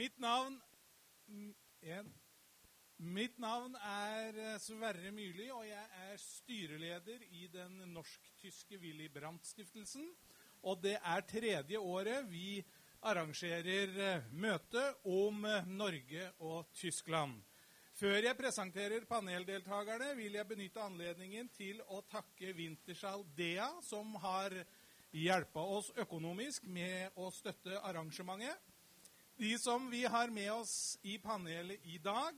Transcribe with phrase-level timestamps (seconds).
[0.00, 0.54] Mitt navn
[1.80, 2.06] en.
[2.96, 10.06] Mitt navn er eh, Sverre Myrli, og jeg er styreleder i den norsk-tyske Willy Brandt-stiftelsen.
[10.64, 12.62] Og det er tredje året vi
[13.12, 17.36] arrangerer eh, møte om eh, Norge og Tyskland.
[18.00, 24.62] Før jeg presenterer paneldeltakerne, vil jeg benytte anledningen til å takke Wintershall Dea, som har
[25.12, 28.69] hjelpa oss økonomisk med å støtte arrangementet.
[29.40, 32.36] De som vi har med oss i panelet i dag,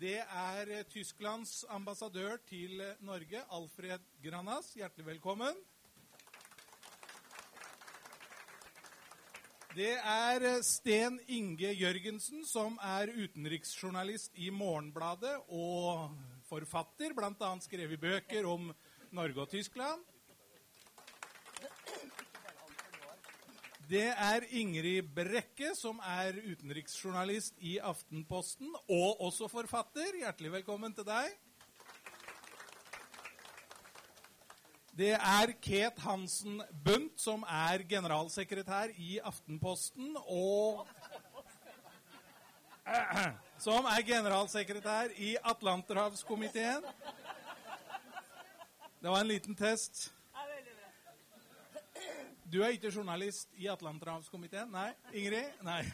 [0.00, 4.70] det er Tysklands ambassadør til Norge, Alfred Granas.
[4.72, 5.58] Hjertelig velkommen.
[9.76, 16.16] Det er Sten Inge Jørgensen, som er utenriksjournalist i Morgenbladet og
[16.48, 17.52] forfatter, bl.a.
[17.60, 18.72] skrevet bøker om
[19.12, 20.00] Norge og Tyskland.
[23.88, 30.14] Det er Ingrid Brekke, som er utenriksjournalist i Aftenposten og også forfatter.
[30.20, 31.32] Hjertelig velkommen til deg.
[34.94, 40.86] Det er Ket Hansen Bundt, som er generalsekretær i Aftenposten og
[43.62, 46.86] Som er generalsekretær i Atlanterhavskomiteen.
[49.02, 50.12] Det var en liten test.
[52.52, 54.68] Du er ikke journalist i Atlanterhavskomiteen?
[54.68, 54.90] Nei?
[55.16, 55.54] Ingrid?
[55.64, 55.86] Nei.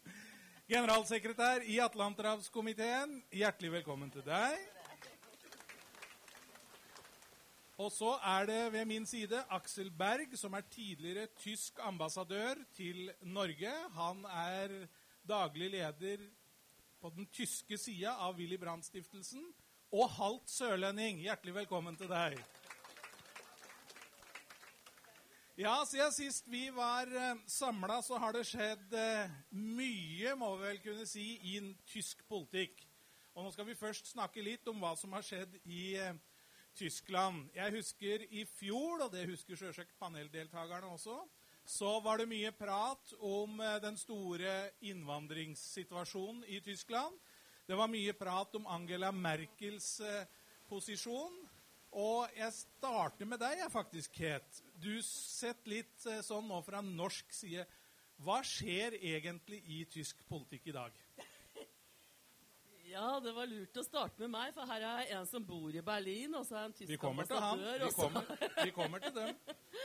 [0.72, 4.62] Generalsekretær i Atlanterhavskomiteen, hjertelig velkommen til deg.
[7.84, 13.10] Og så er det ved min side Aksel Berg, som er tidligere tysk ambassadør til
[13.20, 13.74] Norge.
[13.98, 14.72] Han er
[15.28, 16.24] daglig leder
[17.00, 19.44] på den tyske sida av Willy Brandt-stiftelsen.
[19.92, 21.20] Og halvt sørlending.
[21.28, 22.40] Hjertelig velkommen til deg.
[25.60, 30.62] Ja, siden sist vi var eh, samla, så har det skjedd uh, mye, må vi
[30.64, 32.80] vel kunne si, i tysk politikk.
[33.34, 36.16] Og nå skal vi først snakke litt om hva som har skjedd i uh,
[36.80, 37.50] Tyskland.
[37.52, 41.18] Jeg husker i fjor, og det husker sjølsagt paneldeltakerne også,
[41.68, 47.20] så var det mye prat om den store innvandringssituasjonen i Tyskland.
[47.68, 49.98] Det var mye prat om Angela Merkels
[50.72, 51.36] posisjon.
[51.90, 54.62] Og jeg starter med deg, faktisk, Ket.
[54.78, 57.66] Du sett litt eh, sånn nå fra norsk side.
[58.20, 61.04] Hva skjer egentlig i tysk politikk i dag?
[62.90, 65.70] Ja, det var lurt å starte med meg, for her er jeg en som bor
[65.70, 67.60] i Berlin, og så er jeg en tysk vi kommer Til ham.
[67.62, 68.32] Vi kommer,
[68.64, 69.36] vi kommer til dem.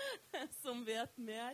[0.64, 1.54] som vet mer.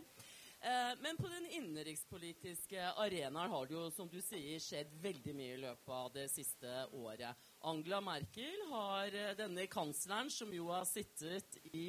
[0.63, 5.55] Eh, men på den innenrikspolitiske arenaen har det jo, som du sier, skjedd veldig mye
[5.55, 7.47] i løpet av det siste året.
[7.65, 11.87] Angela Merkel har eh, denne kansleren, som jo har sittet i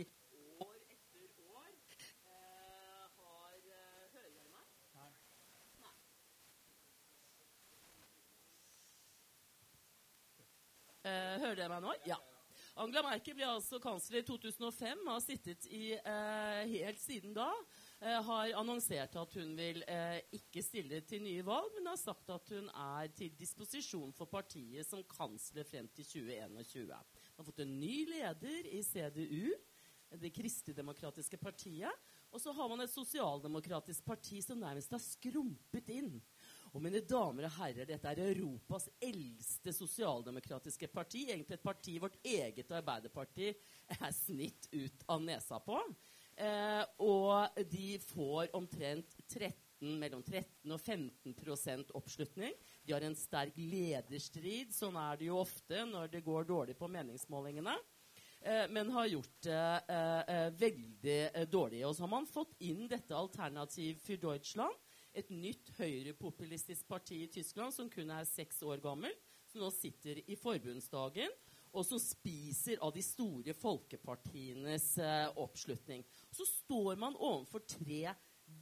[0.56, 1.20] år etter
[11.02, 11.94] Eh, hører dere meg nå?
[12.06, 12.16] Ja.
[12.80, 17.50] Angela Merkel ble altså kansler i 2005, har sittet i eh, helt siden da.
[18.02, 22.32] Eh, har annonsert at hun vil eh, ikke stille til nye valg, men har sagt
[22.34, 26.88] at hun er til disposisjon for partiet som kansler frem til 2021.
[26.88, 29.52] Hun har fått en ny leder i CDU,
[30.18, 32.10] det kristendemokratiske partiet.
[32.34, 36.16] Og så har man et sosialdemokratisk parti som nærmest har skrumpet inn.
[36.72, 41.28] Og mine damer og herrer, dette er Europas eldste sosialdemokratiske parti.
[41.28, 43.52] Egentlig et parti vårt eget Arbeiderparti
[43.94, 45.78] er snitt ut av nesa på.
[46.42, 49.54] Eh, og de får omtrent 13,
[49.98, 52.54] mellom 13 og 15% oppslutning.
[52.86, 54.74] De har en sterk lederstrid.
[54.74, 57.76] Sånn er det jo ofte når det går dårlig på meningsmålingene.
[58.42, 61.84] Eh, men har gjort det eh, eh, veldig eh, dårlig.
[61.86, 67.30] Og så har man fått inn dette Alternativ for Deutschland et nytt høyrepopulistisk parti i
[67.30, 69.12] Tyskland som kun er seks år gammel,
[69.50, 71.32] som nå sitter i forbundsdagen,
[71.72, 76.04] og som spiser av de store folkepartienes eh, oppslutning.
[76.30, 78.12] Så står man overfor tre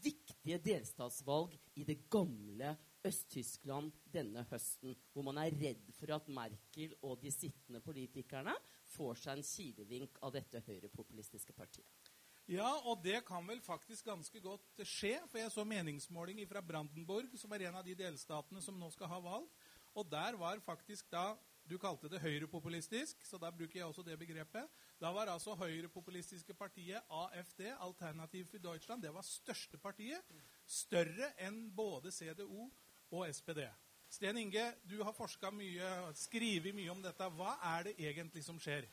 [0.00, 2.76] viktige delstatsvalg i det gamle
[3.06, 8.54] Øst-Tyskland denne høsten, hvor man er redd for at Merkel og de sittende politikerne
[8.92, 12.10] får seg en kilevink av dette høyrepopulistiske partiet.
[12.50, 15.14] Ja, og det kan vel faktisk ganske godt skje.
[15.30, 19.10] For jeg så meningsmåling fra Brandenburg, som er en av de delstatene som nå skal
[19.12, 19.46] ha valg.
[19.94, 21.32] Og der var faktisk da
[21.70, 24.66] Du kalte det høyrepopulistisk, så da bruker jeg også det begrepet.
[24.98, 30.34] Da var altså høyrepopulistiske partiet AFD, Alternativ for Deutschland, det var største partiet.
[30.66, 32.66] Større enn både CDO
[33.10, 33.62] og SPD.
[34.10, 37.28] Sten Inge, du har forska mye, skrevet mye om dette.
[37.38, 38.88] Hva er det egentlig som skjer?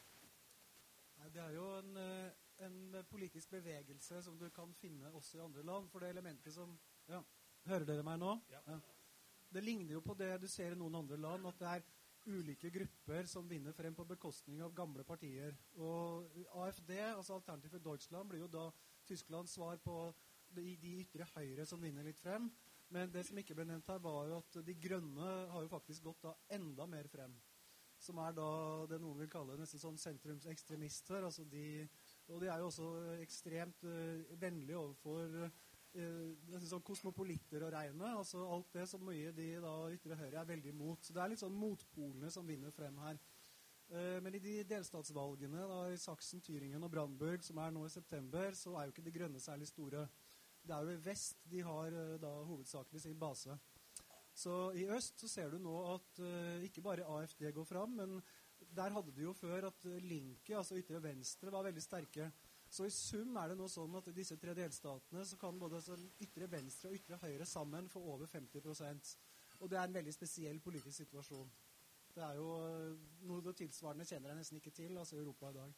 [1.33, 5.63] Det er jo en eh, en politisk bevegelse som du kan finne også i andre
[5.63, 5.89] land.
[5.89, 6.77] For det elementet som
[7.07, 7.21] ja.
[7.67, 8.37] Hører dere meg nå?
[8.51, 8.61] Ja.
[8.67, 8.77] ja.
[9.53, 11.85] det ligner jo på det du ser i noen andre land, at det er
[12.27, 15.55] ulike grupper som vinner frem på bekostning av gamle partier.
[15.79, 16.27] Og
[16.63, 18.69] AFD, altså Alternativ for Deutschland, blir jo da
[19.07, 19.97] Tysklands svar på
[20.53, 22.49] de, de ytre høyre som vinner litt frem.
[22.93, 26.07] Men det som ikke ble nevnt her, var jo at de grønne har jo faktisk
[26.07, 27.33] gått da enda mer frem.
[27.99, 28.49] Som er da
[28.91, 31.23] det noen vil kalle nesten sånn sentrumsekstremister.
[31.23, 31.87] altså de
[32.27, 32.87] og de er jo også
[33.23, 35.65] ekstremt uh, vennlige overfor uh,
[36.67, 38.11] sånn kosmopolitter å regne.
[38.19, 41.03] altså Alt det som mye de da ytre høyre er veldig imot.
[41.05, 43.19] Så det er litt sånn motpolene som vinner frem her.
[43.87, 47.93] Uh, men i de delstatsvalgene da, i Saksen, Tyringen og Brandburg, som er nå i
[47.93, 50.07] september, så er jo ikke De grønne særlig store.
[50.67, 53.55] Det er jo i vest de har da hovedsakelig sin base.
[54.37, 56.19] Så i øst så ser du nå at
[56.67, 58.19] ikke bare AFD går fram, men
[58.75, 62.27] der hadde du jo før at linket, altså ytre venstre, var veldig sterke.
[62.69, 65.79] Så i sum er det nå sånn at i disse tre delstatene så kan både
[66.23, 69.15] ytre venstre og ytre høyre sammen få over 50%
[69.63, 71.49] Og det er en veldig spesiell politisk situasjon.
[72.13, 72.49] Det er jo
[73.29, 75.73] noe tilsvarende kjenner jeg nesten ikke til altså i Europa i dag.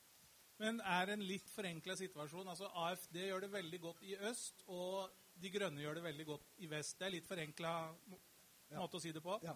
[0.59, 2.47] Men er en litt forenkla situasjon?
[2.51, 6.57] Altså AFD gjør det veldig godt i øst, og De Grønne gjør det veldig godt
[6.59, 6.97] i vest.
[7.00, 7.74] Det er litt forenkla
[8.09, 8.83] måte ja.
[8.83, 9.38] å si det på?
[9.45, 9.56] Ja.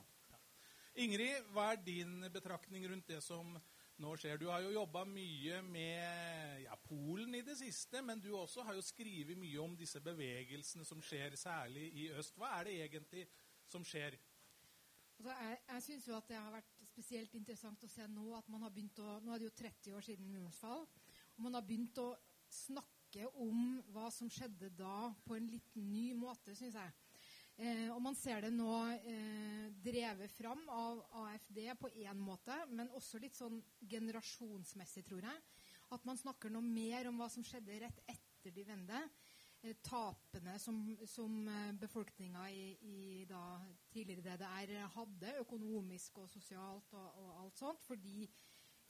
[1.03, 3.55] Ingrid, hva er din betraktning rundt det som
[4.01, 4.39] nå skjer?
[4.41, 8.77] Du har jo jobba mye med ja, Polen i det siste, men du også har
[8.77, 12.37] jo skrevet mye om disse bevegelsene som skjer, særlig i øst.
[12.39, 13.27] Hva er det egentlig
[13.69, 14.17] som skjer?
[15.19, 18.49] Altså, jeg jeg syns jo at det har vært spesielt interessant å se nå at
[18.51, 20.83] man har begynt å Nå er det jo 30 år siden murens fall,
[21.35, 22.09] og man har begynt å
[22.53, 26.93] snakke om hva som skjedde da, på en litt ny måte, syns jeg.
[27.61, 32.91] Eh, og man ser det nå eh, drevet fram av AFD på én måte, men
[32.97, 35.43] også litt sånn generasjonsmessig, tror jeg.
[35.93, 38.99] At man snakker noe mer om hva som skjedde rett etter de vende.
[39.63, 42.97] Eh, tapene som, som eh, befolkninga i, i
[43.29, 43.61] da,
[43.93, 48.27] tidligere DDR hadde, økonomisk og sosialt og, og alt sånt, fordi,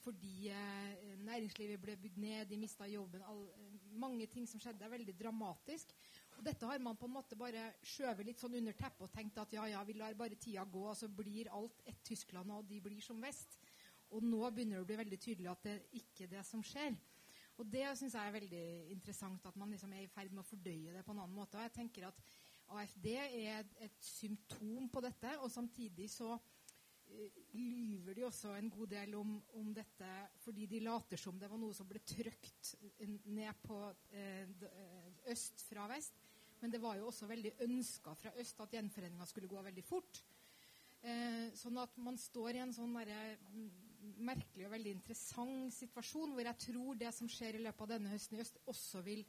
[0.02, 3.46] fordi eh, næringslivet ble bygd ned, de mista jobben all,
[3.94, 5.92] Mange ting som skjedde, er veldig dramatisk.
[6.38, 9.38] Og dette har man på en måte bare skjøvet litt sånn under teppet og tenkt
[9.40, 12.66] at ja, ja, vi lar bare tida gå, og så blir alt ett Tyskland, og
[12.68, 13.58] de blir som vest.
[14.14, 16.96] Og nå begynner det å bli veldig tydelig at det ikke er det som skjer.
[17.60, 18.64] Og det syns jeg er veldig
[18.94, 21.58] interessant, at man liksom er i ferd med å fordøye det på en annen måte.
[21.58, 22.18] Og jeg tenker at
[22.74, 28.90] AFD er et, symptom på dette, og samtidig så uh, lyver de også en god
[28.94, 30.10] del om, om, dette
[30.42, 32.74] fordi de later som det var noe som ble trykt
[33.28, 34.64] ned på uh,
[35.30, 36.23] øst fra vest.
[36.64, 40.22] Men det var jo også veldig ønska fra øst at gjenforeninga skulle gå veldig fort.
[41.04, 43.66] Eh, sånn at man står i en sånn mm,
[44.24, 48.12] merkelig og veldig interessant situasjon hvor jeg tror det som skjer i løpet av denne
[48.14, 49.20] høsten i øst, også vil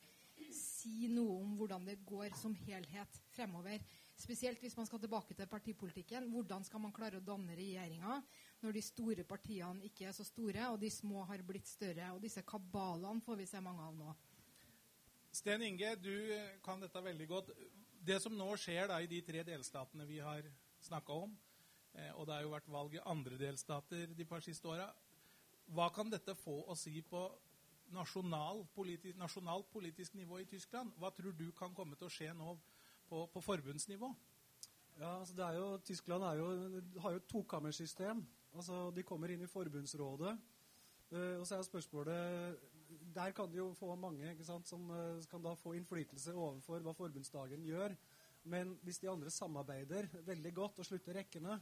[0.56, 3.84] si noe om hvordan det går som helhet fremover.
[4.16, 6.30] Spesielt hvis man skal tilbake til partipolitikken.
[6.32, 8.22] Hvordan skal man klare å danne regjeringa
[8.64, 12.14] når de store partiene ikke er så store, og de små har blitt større?
[12.16, 14.16] Og disse kabalene får vi se mange av nå.
[15.36, 16.14] Sten Inge, du
[16.64, 17.50] kan dette veldig godt.
[18.08, 20.46] Det som nå skjer da i de tre delstatene vi har
[20.86, 21.34] snakka om,
[21.94, 24.86] eh, og det har jo vært valg i andre delstater de par siste åra,
[25.76, 27.26] hva kan dette få å si på
[27.96, 30.94] nasjonalt politisk, nasjonal politisk nivå i Tyskland?
[31.02, 32.56] Hva tror du kan komme til å skje nå
[33.10, 34.14] på, på forbundsnivå?
[35.02, 36.48] Ja, altså det er jo, Tyskland er jo,
[37.04, 38.24] har jo et tokammersystem.
[38.56, 40.38] Altså, de kommer inn i forbundsrådet.
[41.12, 42.64] Uh, og så er spørsmålet
[43.16, 46.94] der kan det jo få mange sant, som uh, kan da få innflytelse overfor hva
[46.98, 47.96] forbundsdagen gjør.
[48.46, 51.60] Men hvis de andre samarbeider veldig godt og slutter rekkene,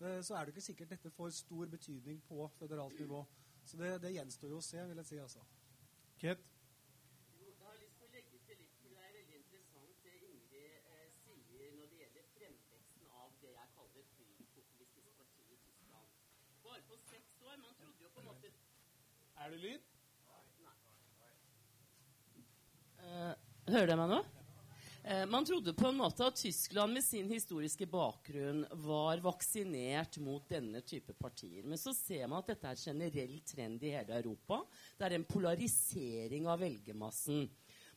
[0.00, 3.24] uh, så er det ikke sikkert dette får stor betydning på føderalt nivå.
[3.64, 5.20] Så det, det gjenstår jo å se, vil jeg si.
[5.22, 5.44] altså.
[6.18, 6.48] Ket?
[19.42, 19.91] Er det lyd?
[23.72, 24.22] Hører dere meg nå?
[25.02, 30.44] Uh, man trodde på en måte at Tyskland med sin historiske bakgrunn var vaksinert mot
[30.50, 31.64] denne type partier.
[31.66, 34.60] Men så ser man at dette er en generell trend i hele Europa.
[34.98, 37.48] Det er en polarisering av velgermassen.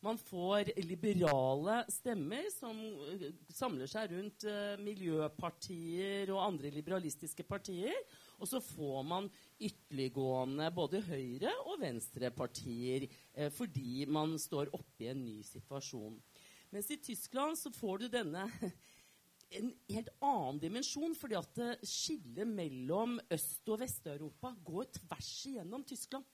[0.05, 4.47] Man får liberale stemmer som uh, samler seg rundt
[4.81, 8.01] miljøpartier og andre liberalistiske partier.
[8.41, 9.29] Og så får man
[9.59, 16.19] ytterliggående både høyre- og venstrepartier eh, fordi man står oppe i en ny situasjon.
[16.73, 18.45] Mens i Tyskland så får du denne
[19.59, 26.25] en helt annen dimensjon, fordi at skillet mellom Øst- og Vest-Europa går tvers igjennom Tyskland.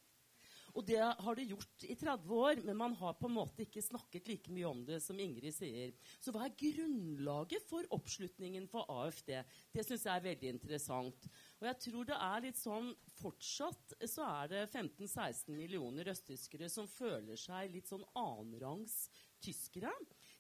[0.72, 3.84] Og det har det gjort i 30 år, men man har på en måte ikke
[3.84, 5.92] snakket like mye om det som Ingrid sier.
[6.24, 9.34] Så hva er grunnlaget for oppslutningen for AFD?
[9.74, 11.28] Det syns jeg er veldig interessant.
[11.62, 12.88] Og jeg tror det er litt sånn
[13.20, 19.04] Fortsatt så er det 15-16 millioner østtyskere som føler seg litt sånn annenrangs
[19.46, 19.92] tyskere.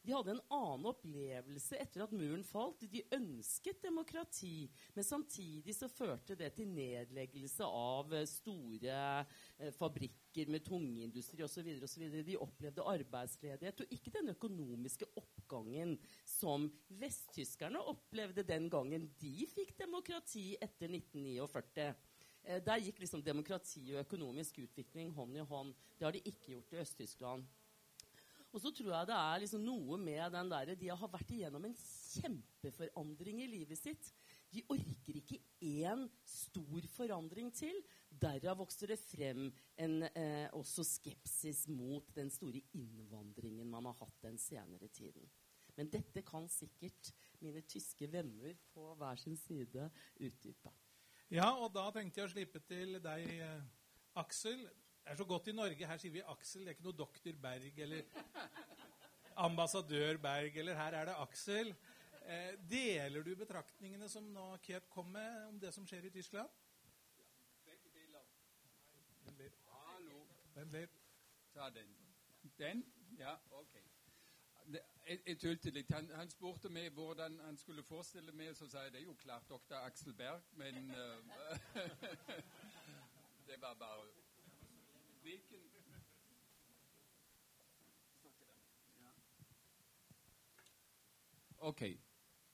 [0.01, 2.81] De hadde en annen opplevelse etter at muren falt.
[2.89, 4.65] De ønsket demokrati,
[4.95, 11.69] men samtidig så førte det til nedleggelse av eh, store eh, fabrikker med tungindustri osv.
[12.25, 16.65] De opplevde arbeidsledighet og ikke den økonomiske oppgangen som
[17.01, 21.91] vesttyskerne opplevde den gangen de fikk demokrati etter 1949.
[22.41, 25.75] Eh, der gikk liksom demokrati og økonomisk utvikling hånd i hånd.
[25.93, 27.45] Det har de ikke gjort i Øst-Tyskland.
[28.51, 31.65] Og så tror jeg det er liksom noe med den der De har vært igjennom
[31.67, 34.11] en kjempeforandring i livet sitt.
[34.51, 37.77] De orker ikke én stor forandring til.
[38.11, 39.47] Derav vokser det frem
[39.79, 45.31] en eh, også skepsis mot den store innvandringen man har hatt den senere tiden.
[45.77, 49.87] Men dette kan sikkert mine tyske venner på hver sin side
[50.19, 50.73] utdype.
[51.31, 53.63] Ja, og da tenkte jeg å slippe til deg, eh,
[54.19, 54.65] Aksel.
[55.03, 55.87] Det er så godt i Norge.
[55.87, 56.61] Her sier vi Aksel.
[56.61, 58.03] Det er ikke noe doktor Berg eller
[59.35, 60.57] ambassadør Berg.
[60.57, 61.75] eller Her er det Aksel.
[62.25, 66.49] Eh, deler du betraktningene som nå Ket kom med om det som skjer i Tyskland?
[69.39, 69.63] Litt.
[70.55, 70.99] Vent litt.
[71.53, 71.95] Ta den.
[72.57, 72.85] Den?
[73.19, 73.73] Ja, OK.
[74.71, 75.91] Jeg, jeg tulte litt.
[75.91, 79.17] Han, han, spurte meg hvordan han skulle forestille meg, så sa jeg det er jo
[79.19, 81.17] klart doktor Aksel Berg, men uh,
[83.47, 84.05] Det var bare
[85.21, 85.71] Hvilken
[91.61, 91.83] OK.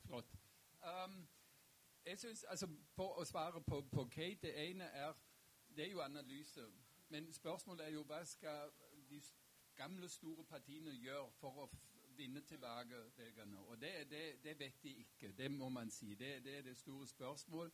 [0.06, 0.36] Flott.
[0.84, 1.28] Um,
[2.06, 5.14] jeg synes, altså, på Å svare på, på Kate Det ene er
[5.76, 6.66] Det er jo analyse.
[7.10, 8.72] Men spørsmålet er jo hva skal
[9.10, 9.22] de
[9.76, 11.68] gamle, store partiene gjøre for å
[12.18, 13.60] vinne tilbake velgerne?
[13.60, 15.32] Og det, det, det, vet de ikke.
[15.38, 16.16] Det må man si.
[16.16, 17.72] Det, det er det store spørsmål.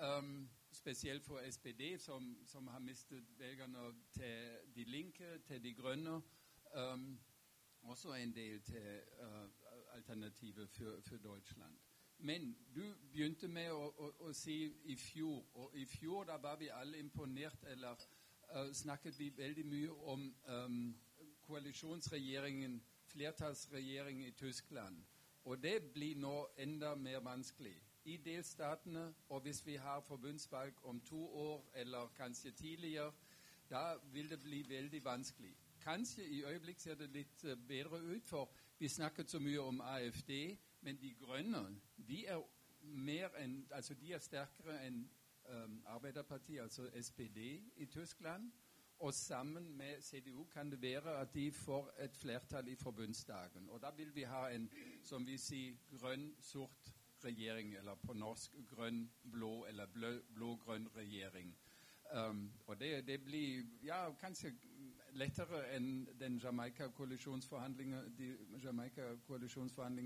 [0.00, 6.22] Um, spesielt for SPD, som, som, har mistet velgerne til De Linke, til De Grønne.
[6.74, 7.20] Um,
[7.82, 9.48] også en del til uh,
[9.94, 11.76] Alternativet for, for, Deutschland.
[12.18, 12.82] Men du
[13.12, 16.98] begynte med å, å, å, si i fjor, og i fjor da var vi alle
[16.98, 17.98] imponert, eller
[18.54, 20.94] uh, snakket vi veldig mye om um,
[21.46, 22.82] koalisjonsregjeringen,
[23.12, 25.02] flertallsregjeringen i Tyskland.
[25.44, 29.14] Og det blir nå enda mer vanskelig i delstatene.
[29.28, 33.12] Og hvis vi har forbundsvalg om to år, eller kanskje tidligere,
[33.70, 35.54] da vil det bli veldig vanskelig.
[35.80, 39.80] Kanskje i øyeblikk ser det litt uh, bedre ut, for vi snakket så mye om
[39.80, 40.30] AFD.
[40.80, 45.10] Men De grønne de er, en, altså de er sterkere enn
[45.48, 47.38] um, Arbeiderpartiet, altså SPD,
[47.76, 48.52] i Tyskland.
[48.98, 53.68] Og sammen med CDU kan det være at de får et flertall i forbundsdagen.
[53.68, 54.70] Og da vil vi ha en
[55.02, 59.86] som vi sier, grønn-sort regjering, eller på norsk grønn-blå eller
[60.34, 61.56] blå-grønn regjering.
[62.12, 64.52] Um, og det, det, blir ja, kanskje
[65.14, 69.02] lettere enn den Jamaica-koalisjonsforhandlingen de Jamaica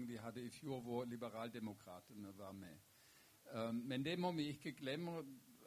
[0.07, 2.79] vi hadde i fjor, hvor liberaldemokratene var med.
[3.73, 5.25] Men det må vi ikke glemme.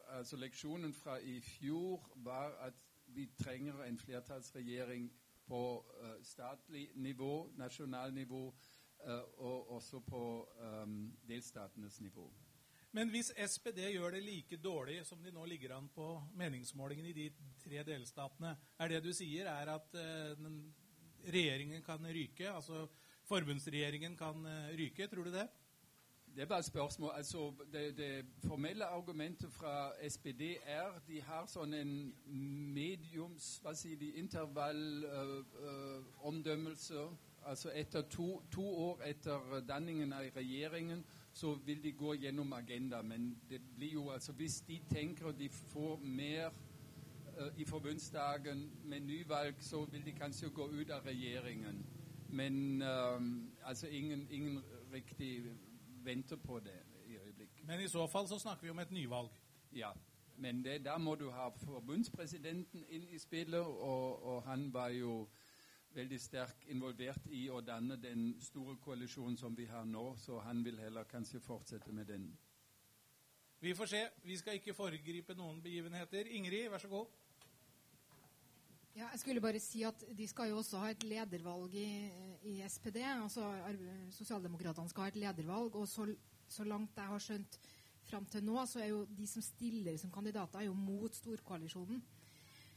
[0.07, 2.73] altså Leksjonen fra i fjor var at
[3.05, 5.11] vi trenger en flertallsregjering
[5.45, 8.55] på uh, statlig nivå, nasjonalnivå,
[9.07, 10.49] uh, og også på
[11.27, 12.33] delstatenes nivå.
[12.91, 17.13] Men hvis SPD gjør det like dårlig som de nå ligger an på meningsmålingene i
[17.13, 17.29] de
[17.63, 19.99] tre delstatene, er det du sier, er at uh,
[21.27, 22.51] regjeringen kan ryke?
[22.51, 22.87] Altså
[23.29, 25.07] forbundsregjeringen kan uh, ryke?
[25.07, 25.47] Tror du det?
[26.31, 27.11] Det er bare et spørsmål.
[27.15, 32.13] Altså, det, det, formelle argumentet fra SPD er de har sånn en
[32.75, 37.03] mediums hva sier de, intervallomdømmelse.
[37.03, 37.11] Uh,
[37.43, 41.03] altså etter to, to, år etter danningen av regjeringen
[41.33, 43.01] så vil de gå gjennom agenda.
[43.01, 46.51] Men det blir jo altså hvis de tenker de får mer
[47.57, 51.85] i forbundsdagen med nyvalg, så vil de kanskje gå ut av regjeringen.
[52.29, 52.81] Men
[53.63, 55.51] altså ingen, ingen riktig
[56.03, 57.67] venter på det i øyeblikket.
[57.67, 59.29] Men i så fall så snakker vi om et nyvalg?
[59.75, 59.91] Ja.
[60.37, 65.27] Men det, da må du ha forbundspresidenten inn i spillet, og, og han var jo
[65.93, 70.63] veldig sterkt involvert i å danne den store koalisjonen som vi har nå, så han
[70.65, 72.31] vil heller kanskje fortsette med den.
[73.61, 74.01] Vi får se.
[74.23, 76.25] Vi skal ikke foregripe noen begivenheter.
[76.33, 77.11] Ingrid, vær så god.
[78.91, 82.11] Ja, jeg skulle bare si at De skal jo også ha et ledervalg i,
[82.51, 82.97] i SPD.
[83.05, 83.47] altså
[84.11, 85.75] Sosialdemokratene skal ha et ledervalg.
[85.75, 86.07] og så,
[86.47, 87.59] så, langt jeg har skjønt
[88.03, 92.01] fram til nå, så er jo de som stiller som kandidater, er jo mot storkoalisjonen.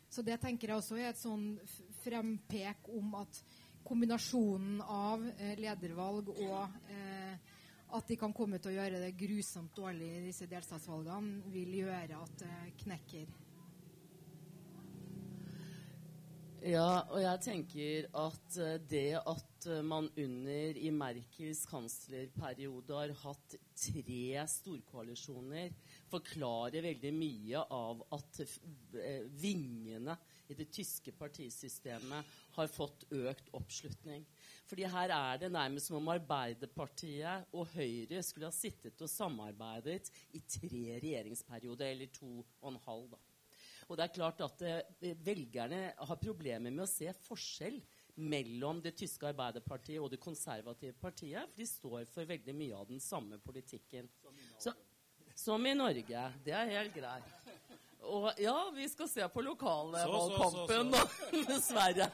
[0.08, 1.56] Så det tenker jeg også er et sånn
[2.04, 3.40] frempek om at
[3.84, 7.34] kombinasjonen av eh, ledervalg og eh,
[7.94, 12.20] at de kan komme til å gjøre det grusomt dårlig i disse delstatsvalgene, vil gjøre
[12.20, 12.54] at det
[12.84, 13.43] knekker.
[16.64, 23.12] Ja, og jeg tenker at uh, det at uh, man under i Merkels kanslerperiode har
[23.20, 25.74] hatt tre storkoalisjoner,
[26.08, 30.16] forklarer veldig mye av at uh, vingene
[30.48, 34.24] i det tyske partisystemet har fått økt oppslutning.
[34.64, 40.08] Fordi her er det nærmest som om Arbeiderpartiet og Høyre skulle ha sittet og samarbeidet
[40.32, 43.12] i tre regjeringsperioder, eller to og en halv.
[43.12, 43.33] da.
[43.88, 47.80] Og det er klart at eh, velgerne har problemer med å se forskjell
[48.14, 51.50] mellom det tyske Arbeiderpartiet og det konservative partiet.
[51.50, 54.08] For de står for veldig mye av den samme politikken.
[54.58, 54.72] Så,
[55.34, 56.26] som i Norge.
[56.44, 57.32] Det er helt greit.
[58.04, 60.92] Og ja, vi skal se på lokalvalgkampen
[61.48, 62.10] dessverre.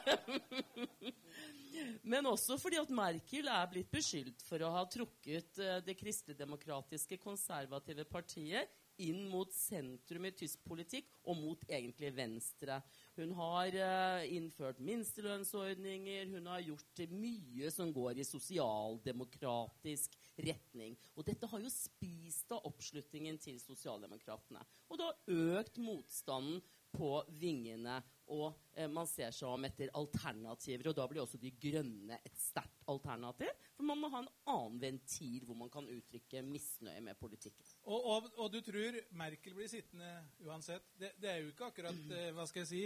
[2.07, 7.19] Men også fordi at Merkel er blitt beskyldt for å ha trukket det det kristendemokratiske
[7.21, 12.79] konservative partiet inn mot sentrum i tysk politikk og mot egentlig Venstre.
[13.17, 20.97] Hun har uh, innført minstelønnsordninger, hun har gjort mye som går i sosialdemokratisk retning.
[21.15, 24.63] Og dette har jo spist av oppslutningen til sosialdemokratene.
[24.89, 28.01] Og det har økt motstanden på vingene.
[28.31, 30.91] Og eh, man ser seg om etter alternativer.
[30.91, 33.51] Og da blir også De grønne et sterkt alternativ.
[33.75, 37.67] For man må ha en annen ventil hvor man kan uttrykke misnøye med politikken.
[37.83, 40.13] Og, og, og du tror Merkel blir sittende
[40.45, 40.85] uansett?
[40.95, 42.83] Det, det, er jo ikke akkurat eh, Hva skal jeg si?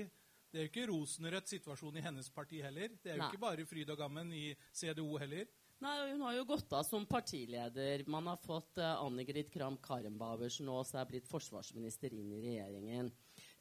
[0.50, 2.94] Det er jo ikke rosenrødt situasjon i hennes parti heller.
[3.04, 3.30] Det er jo Nei.
[3.34, 5.50] ikke bare fryd og gammen i CDO heller.
[5.84, 8.06] Nei, Hun har jo gått av som partileder.
[8.08, 12.40] Man har fått uh, Anne-Grit Kram Karenbauer, som nå også er blitt forsvarsminister, inn i
[12.46, 13.12] regjeringen.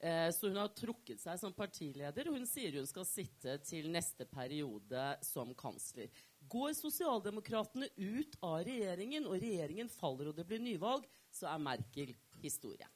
[0.04, 3.88] Eh, så hun har trukket seg som partileder, og hun sier hun skal sitte til
[3.92, 6.11] neste periode som kansler.
[6.52, 12.12] Går sosialdemokratene ut av regjeringen, og regjeringen faller og det blir nyvalg, så er Merkel
[12.42, 12.90] historie.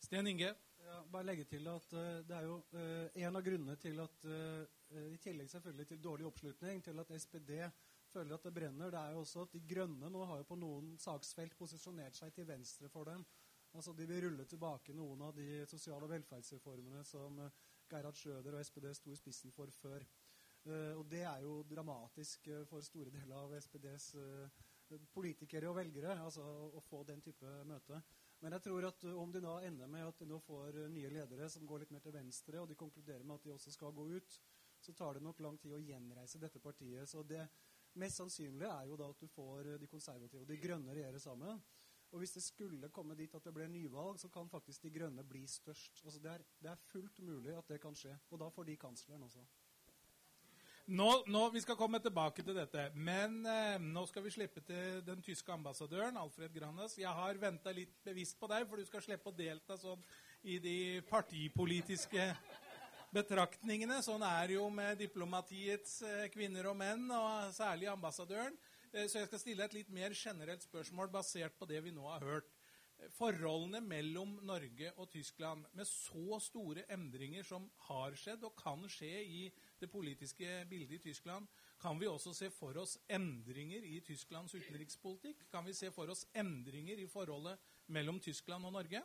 [0.00, 0.54] Sten Inge?
[0.88, 4.22] Ja, bare legge til at uh, Det er jo uh, en av grunnene til at
[4.24, 4.62] uh,
[5.12, 7.52] I tillegg selvfølgelig til dårlig oppslutning, til at SPD
[8.08, 10.56] føler at det brenner, det er jo også at De Grønne nå har jo på
[10.56, 13.26] noen saksfelt posisjonert seg til venstre for dem.
[13.76, 17.50] Altså, de vil rulle tilbake noen av de sosiale velferdsreformene som uh,
[17.90, 20.06] Gerhard Schrøder og SPD sto i spissen for før.
[20.64, 24.14] Uh, og det er jo dramatisk uh, for store deler av SPDs
[25.12, 26.40] politikere og velgere altså,
[26.72, 28.00] å få den type møte.
[28.40, 31.48] Men jeg tror at om de da ender med at de nå får nye ledere
[31.52, 34.06] som går litt mer til venstre, og de konkluderer med at de også skal gå
[34.14, 34.38] ut,
[34.80, 37.04] så tar det nok lang tid å gjenreise dette partiet.
[37.10, 37.44] Så det
[38.00, 41.60] mest sannsynlige er jo da at du får de konservative og de grønne regjere sammen.
[42.12, 45.24] Og hvis det skulle komme dit at det blir nyvalg, så kan faktisk De Grønne
[45.24, 46.00] bli størst.
[46.04, 48.14] Altså det, er, det, er, fullt mulig at det kan skje.
[48.30, 49.44] Og da får de kansleren også.
[50.88, 55.02] Nå, nå, Vi skal komme tilbake til dette, men eh, nå skal vi slippe til
[55.04, 56.96] den tyske ambassadøren, Alfred Grannes.
[56.96, 60.00] Jeg har venta litt bevisst på deg, for du skal slippe å delta sånn
[60.48, 60.78] i de
[61.10, 62.30] partipolitiske
[63.12, 64.00] betraktningene.
[64.00, 68.56] Sånn er det jo med diplomatiets eh, kvinner og menn, og særlig ambassadøren.
[68.92, 72.06] Eh, så jeg skal stille et litt mer generelt spørsmål basert på det vi nå
[72.08, 72.54] har hørt.
[73.14, 79.12] Forholdene mellom Norge og Tyskland, med så store endringer som har skjedd og kan skje
[79.22, 79.42] i
[79.78, 81.46] det politiske bildet i Tyskland,
[81.78, 85.46] kan vi også se for oss endringer i Tysklands utenrikspolitikk?
[85.52, 89.04] Kan vi se for oss endringer i forholdet mellom Tyskland og Norge?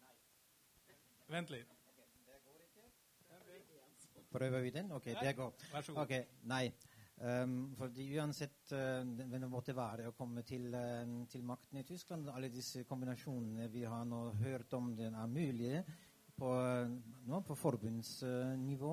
[0.00, 0.14] Nei.
[1.36, 1.76] Vent litt.
[4.32, 4.92] Prøver vi den?
[4.92, 5.52] Ok, det går.
[5.72, 6.02] Vær så god.
[6.02, 6.72] Okay, nei.
[7.16, 11.84] Um, fordi uansett uh, hvem det måtte være å komme til, uh, til, makten i
[11.88, 15.80] Tyskland, alle disse kombinasjonene vi har nå hørt om, den er mulige
[16.36, 16.50] på,
[17.24, 18.92] nå, på forbundsnivå.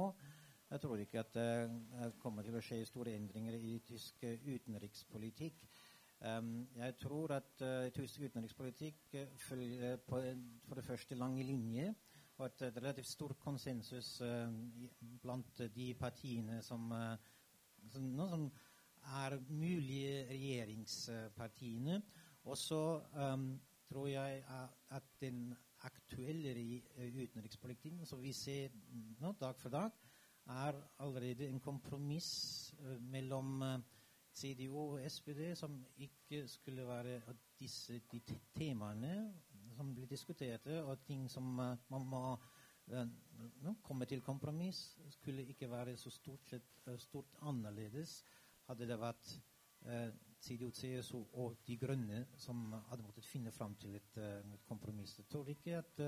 [0.72, 5.60] Jeg tror ikke at det kommer til å skje store endringer i tysk utenrikspolitikk.
[6.24, 10.24] Um, jeg tror at uh, tysk utenrikspolitikk følger på,
[10.70, 11.92] for det første lange linjer
[12.40, 14.16] og at det er relativt stor konsensus
[15.22, 17.14] blant de partiene som uh,
[18.02, 18.46] noe som
[19.24, 22.02] er mulige regjeringspartiene.
[22.44, 23.02] Og så
[23.34, 24.44] um, tror jeg
[24.90, 25.54] at den
[25.84, 28.70] aktuelle utenrikspolitikken som vi ser
[29.20, 29.92] nå, dag for dag,
[30.48, 33.80] er allerede en kompromiss uh, mellom uh,
[34.34, 37.22] CDO og SPD, som ikke skulle være
[37.60, 38.22] disse de
[38.56, 39.34] temaene
[39.76, 42.38] som blir diskutert, og ting som man må
[43.84, 48.24] komme til kompromiss skulle ikke være så stort, sett, eh, stort annerledes
[48.68, 49.34] hadde det vært
[49.86, 50.10] eh,
[50.44, 55.18] CDO, CSO og De Grønne som hadde måttet finne fram til et, uh, et kompromiss.
[55.18, 56.02] Jeg tror ikke at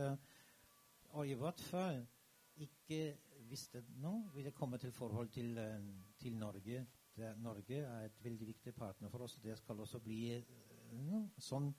[1.16, 2.02] og i hvert fall
[2.64, 3.00] ikke
[3.50, 5.84] visste nå vil det komme til forhold til, eh,
[6.20, 6.86] til Norge.
[7.16, 9.36] Det, Norge er et veldig viktig partner for oss.
[9.36, 10.44] Det skal også bli eh,
[10.92, 11.70] no, sånn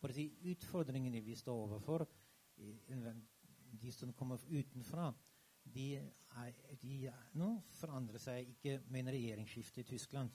[0.00, 2.06] for de utfordringene vi står overfor,
[2.58, 3.12] eh,
[3.72, 5.10] de som kommer utenfra,
[5.70, 5.88] de,
[6.40, 10.32] er, de nå forandrer seg ikke med en regjeringsskifte i Tyskland.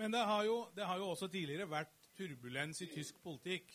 [0.00, 3.72] Men det har, jo, det har jo også tidligere vært turbulens i tysk politikk.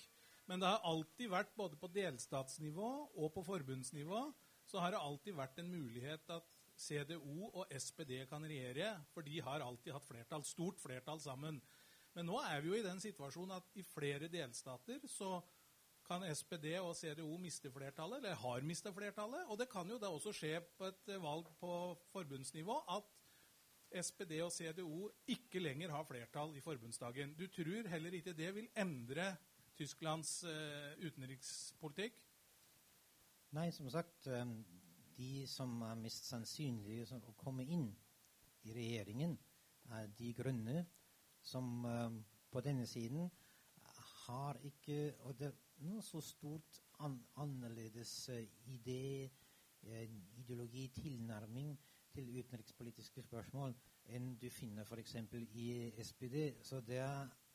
[0.49, 4.21] Men det har alltid vært, både på delstatsnivå og på forbundsnivå,
[4.65, 9.39] så har det alltid vært en mulighet at CDO og SPD kan regjere, for de
[9.41, 11.61] har alltid hatt flertall, stort flertall sammen.
[12.15, 15.37] Men nå er vi jo i den situasjonen at i flere delstater så
[16.05, 19.47] kan SPD og CDO miste flertallet, eller har mista flertallet.
[19.49, 21.71] Og det kan jo da også skje på et valg på
[22.13, 23.11] forbundsnivå at
[24.05, 27.35] SPD og CDO ikke lenger har flertall i forbundsdagen.
[27.37, 29.35] Du tror heller ikke det vil endre
[29.75, 32.19] Tysklands uh, utenrikspolitikk?
[33.55, 34.57] Nei, som sagt, um,
[35.17, 37.89] de som er mest sannsynlige å komme inn
[38.65, 39.35] i regjeringen,
[39.95, 40.85] er de grønne,
[41.45, 41.85] som
[42.49, 43.27] på denne siden
[44.25, 45.51] har ikke og det
[45.83, 48.39] noe så stort an annerledes uh,
[48.71, 49.29] idé,
[49.83, 50.03] uh,
[50.39, 51.75] ideologi, tilnærming
[52.15, 53.75] til utenrikspolitiske spørsmål
[54.15, 55.15] enn du finner f.eks.
[55.59, 56.63] i SPD.
[56.63, 57.03] Så det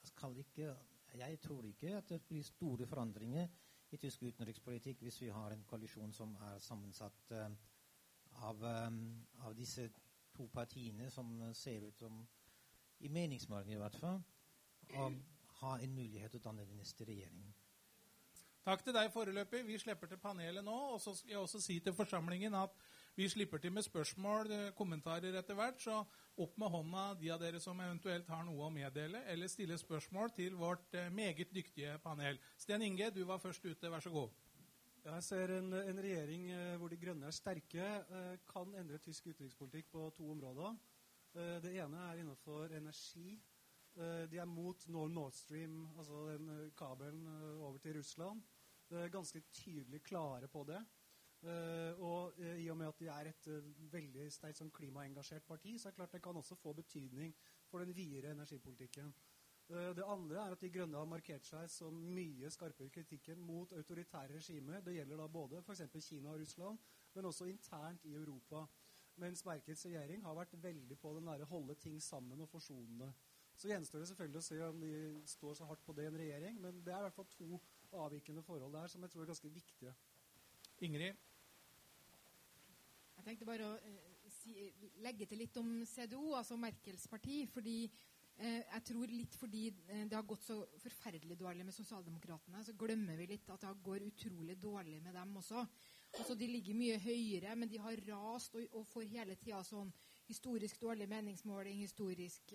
[0.02, 0.76] skal ikke
[1.18, 3.48] Jeg tror ikke at det blir store forandringer
[3.90, 7.48] i tysk utenrikspolitikk hvis vi har en koalisjon som er sammensatt uh,
[8.46, 9.88] av, av, disse
[10.32, 12.20] to partiene som ser ut som,
[13.00, 14.22] i meningsmålingene i hvert fall,
[14.94, 15.10] å
[15.60, 17.52] ha en mulighet til å danne den neste regjeringen.
[18.60, 19.62] Takk til deg foreløpig.
[19.64, 20.76] Vi slipper til panelet nå.
[20.94, 22.74] Og så skal jeg også si til forsamlingen at
[23.16, 25.80] vi slipper til med spørsmål, eh, kommentarer etter hvert.
[25.80, 26.04] Så
[26.36, 30.30] opp med hånda de av dere som eventuelt har noe å meddele, eller stille spørsmål
[30.36, 32.38] til vårt eh, meget dyktige panel.
[32.56, 33.90] Sten Inge, du var først ute.
[33.90, 34.30] Vær så god.
[35.04, 37.90] Jeg ser en, en regjering eh, hvor de grønne er sterke,
[38.52, 40.76] kan endre tysk utenrikspolitikk på to områder.
[41.32, 43.38] Det ene er innenfor energi.
[43.94, 47.26] De er mot Nord Stream, altså den kabelen
[47.60, 48.42] over til Russland.
[49.12, 50.80] Ganske tydelig klare på det.
[51.98, 53.48] Og I og med at de er et
[53.92, 57.34] veldig sterkt sånn, klimaengasjert parti, så er det klart det kan også få betydning
[57.70, 59.12] for den videre energipolitikken.
[59.68, 64.34] det andre er at De Grønne har markert seg som mye skarpere kritikken mot autoritære
[64.34, 64.80] regimer.
[64.80, 65.82] Det gjelder da både f.eks.
[66.04, 66.78] Kina og Russland,
[67.14, 68.66] men også internt i Europa.
[69.16, 73.12] Mens Merkels regjering har vært veldig på den der holde ting sammen og forsonende.
[73.60, 74.90] Så gjenstår det selvfølgelig å se om de
[75.28, 77.58] står så hardt på det i en regjering, men det er i hvert fall to
[78.00, 79.92] avvikende forhold der som jeg tror er ganske viktige.
[80.86, 81.26] Ingrid?
[83.18, 84.54] Jeg tenkte bare å uh, si,
[85.04, 87.42] legge til litt om CDO, altså Merkels parti.
[87.52, 92.64] fordi uh, jeg tror litt fordi uh, det har gått så forferdelig dårlig med Sosialdemokratene,
[92.64, 95.66] så glemmer vi litt at det går utrolig dårlig med dem også.
[96.16, 99.92] Altså, de ligger mye høyere, men de har rast og, og får hele tida sånn
[100.30, 102.54] historisk dårlig meningsmåling, historisk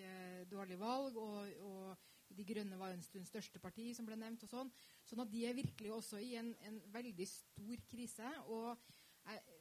[0.51, 1.17] dårlig valg.
[1.19, 4.45] og, og de Grønne var en stund største parti, som ble nevnt.
[4.47, 4.71] og Sånn
[5.05, 8.31] Sånn at de er virkelig også i en, en veldig stor krise.
[8.47, 8.71] og
[9.29, 9.51] eh,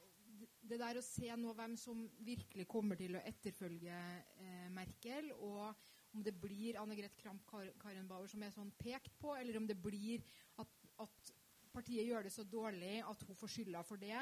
[0.65, 3.95] det der å se nå hvem som virkelig kommer til å etterfølge
[4.41, 5.75] eh, Merkel, og
[6.15, 10.23] om det blir Anne Greth Kramp-Karrenbauer som er sånn pekt på, eller om det blir
[10.61, 10.71] at,
[11.03, 11.33] at,
[11.75, 14.15] partiet gjør det så dårlig at hun får skylda for det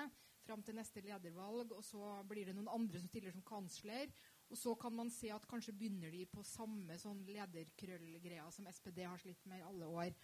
[0.45, 4.11] fram til neste ledervalg, og så blir det noen andre som stiller som kansler.
[4.51, 9.03] Og så kan man se at kanskje begynner de på samme sånn lederkrøllgreia som SPD
[9.07, 10.17] har slitt med i alle år.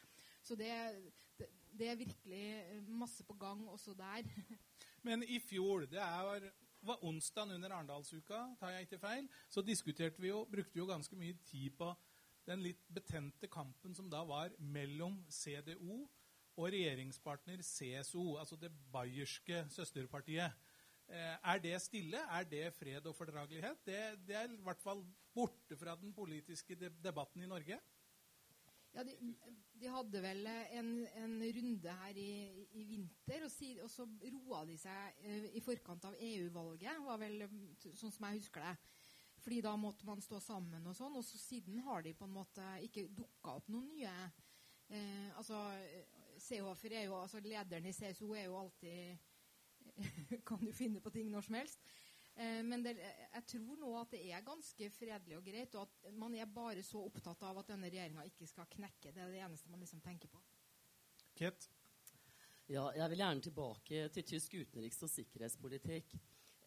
[0.45, 0.71] Så det,
[1.39, 2.43] det, det er virkelig
[2.87, 4.27] masse på gang også der.
[5.07, 6.51] Men i fjor, det er,
[6.85, 10.89] var onsdag under Arendalsuka, tar jeg ikke feil, så diskuterte vi jo, brukte vi jo
[10.89, 11.93] ganske mye tid på
[12.49, 16.05] den litt betente kampen som da var mellom CDO
[16.59, 20.57] og regjeringspartner CSO, altså det bayerske søsterpartiet.
[21.09, 22.19] Eh, er det stille?
[22.35, 23.85] Er det fred og fordragelighet?
[23.85, 27.79] Det, det er i hvert fall borte fra den politiske debatten i Norge.
[28.93, 29.15] Ja, de,
[29.79, 30.87] de, hadde vel en,
[31.21, 32.29] en runde her i,
[32.73, 37.21] i vinter, og, si, og, så roa de seg uh, i forkant av EU-valget, var
[37.21, 37.43] vel
[37.77, 38.73] sånn som jeg husker det.
[39.39, 41.15] Fordi da måtte man stå sammen og sånn.
[41.15, 44.11] Og så siden har de på en måte ikke dukka opp noen nye
[44.91, 45.61] eh, Altså,
[46.43, 49.17] Seehofer er jo altså Lederen i CSO er jo alltid
[50.47, 51.83] Kan du finne på ting når som helst.
[52.35, 56.13] Eh, men det, jeg tror nå at det er ganske fredelig og greit, og at
[56.15, 59.11] man er bare så opptatt av at denne regjeringa ikke skal knekke.
[59.11, 60.41] Det er det eneste man liksom tenker på.
[61.39, 61.69] Kett?
[62.69, 66.13] Ja, jeg vil gjerne tilbake til tysk utenriks- og sikkerhetspolitikk.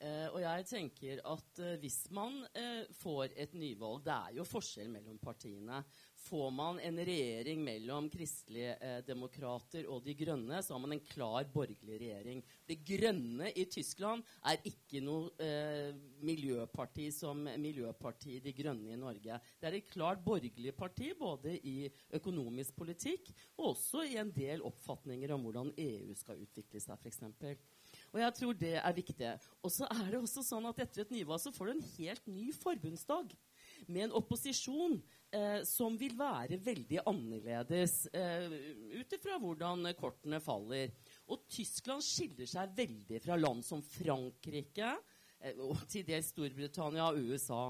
[0.02, 4.46] Eh, og jeg tenker at eh, hvis man eh, får et nyvalg Det er jo
[4.48, 5.78] forskjell mellom partiene.
[6.22, 11.04] Får man en regjering mellom kristelige eh, demokrater og De grønne, så har man en
[11.06, 12.42] klar borgerlig regjering.
[12.66, 15.94] De grønne i Tyskland er ikke noe eh,
[16.26, 19.38] miljøparti som Miljøpartiet De grønne i Norge.
[19.60, 21.86] Det er et klart borgerlig parti både i
[22.18, 27.22] økonomisk politikk og også i en del oppfatninger om hvordan EU skal utvikle seg, f.eks.
[28.12, 29.30] Og jeg tror det er viktig.
[29.64, 32.28] Og så er det også sånn at etter et nyvalg så får du en helt
[32.28, 33.32] ny forbundsdag.
[33.88, 34.98] Med en opposisjon
[35.32, 38.52] eh, som vil være veldig annerledes eh,
[39.00, 40.92] ut ifra hvordan kortene faller.
[41.32, 44.92] Og Tyskland skiller seg veldig fra land som Frankrike,
[45.40, 47.64] eh, og til dels Storbritannia og USA.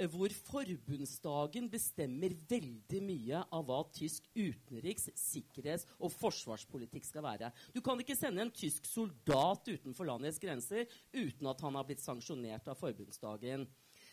[0.00, 7.50] Eh, hvor forbundsdagen bestemmer veldig mye av hva tysk utenriks-, sikkerhets- og forsvarspolitikk skal være.
[7.74, 12.00] Du kan ikke sende en tysk soldat utenfor landets grenser uten at han har blitt
[12.00, 13.66] sanksjonert av forbundsdagen.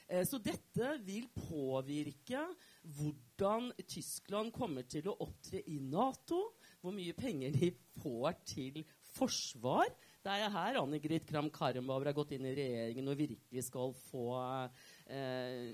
[0.10, 2.44] Eh, så dette vil påvirke
[2.98, 6.42] hvordan Tyskland kommer til å opptre i Nato,
[6.84, 7.72] hvor mye penger de
[8.02, 8.84] får til
[9.16, 9.88] forsvar.
[10.28, 13.94] Det er her Anne Grit Kram Karrenbauer har gått inn i regjeringen og virkelig skal
[14.10, 14.26] få
[15.08, 15.70] eh,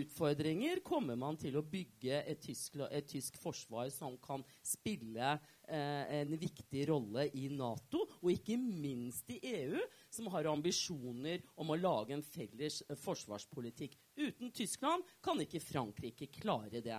[0.00, 5.36] utfordringer, kommer man til å bygge et tysk, et tysk forsvar som kan spille
[5.70, 9.78] eh, en viktig rolle i Nato, og ikke minst i EU,
[10.10, 13.94] som har ambisjoner om å lage en felles eh, forsvarspolitikk.
[14.18, 16.98] Uten Tyskland kan ikke Frankrike klare det.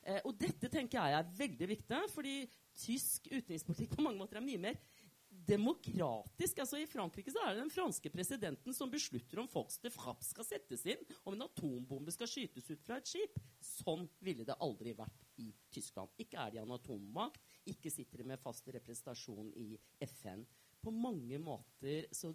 [0.00, 2.34] Eh, og dette tenker jeg er veldig viktig, fordi
[2.80, 4.80] tysk utenrikspolitikk på mange måter er mye mer
[5.46, 6.58] demokratisk.
[6.58, 10.22] altså I Frankrike så er det den franske presidenten som beslutter om folks de frapp
[10.26, 13.38] skal settes inn, om en atombombe skal skytes ut fra et skip.
[13.64, 16.12] Sånn ville det aldri vært i Tyskland.
[16.20, 19.72] Ikke er de en atommakt, ikke sitter de med fast representasjon i
[20.06, 20.44] FN.
[20.80, 22.32] På mange måter så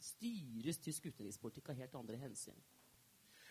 [0.00, 2.56] styres tysk utenrikspolitikk av helt andre hensyn.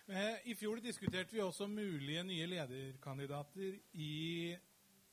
[0.07, 4.55] Eh, I fjor diskuterte vi også mulige nye lederkandidater i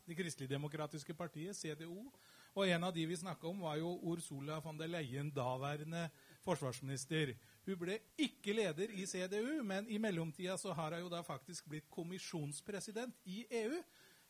[0.09, 2.11] Det kristeligdemokratiske partiet, CDO.
[2.59, 6.09] Og en av de vi snakka om, var jo Ursula von der Leyen, daværende
[6.43, 7.37] forsvarsminister.
[7.67, 11.69] Hun ble ikke leder i CDU, men i mellomtida så har hun jo da faktisk
[11.71, 13.79] blitt kommisjonspresident i EU.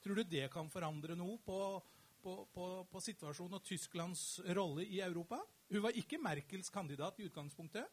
[0.05, 1.61] Tror du det kan forandre noe på,
[2.21, 4.25] på, på, på situasjonen og Tysklands
[4.57, 5.41] rolle i Europa?
[5.71, 7.89] Hun var ikke Merkels kandidat i utgangspunktet.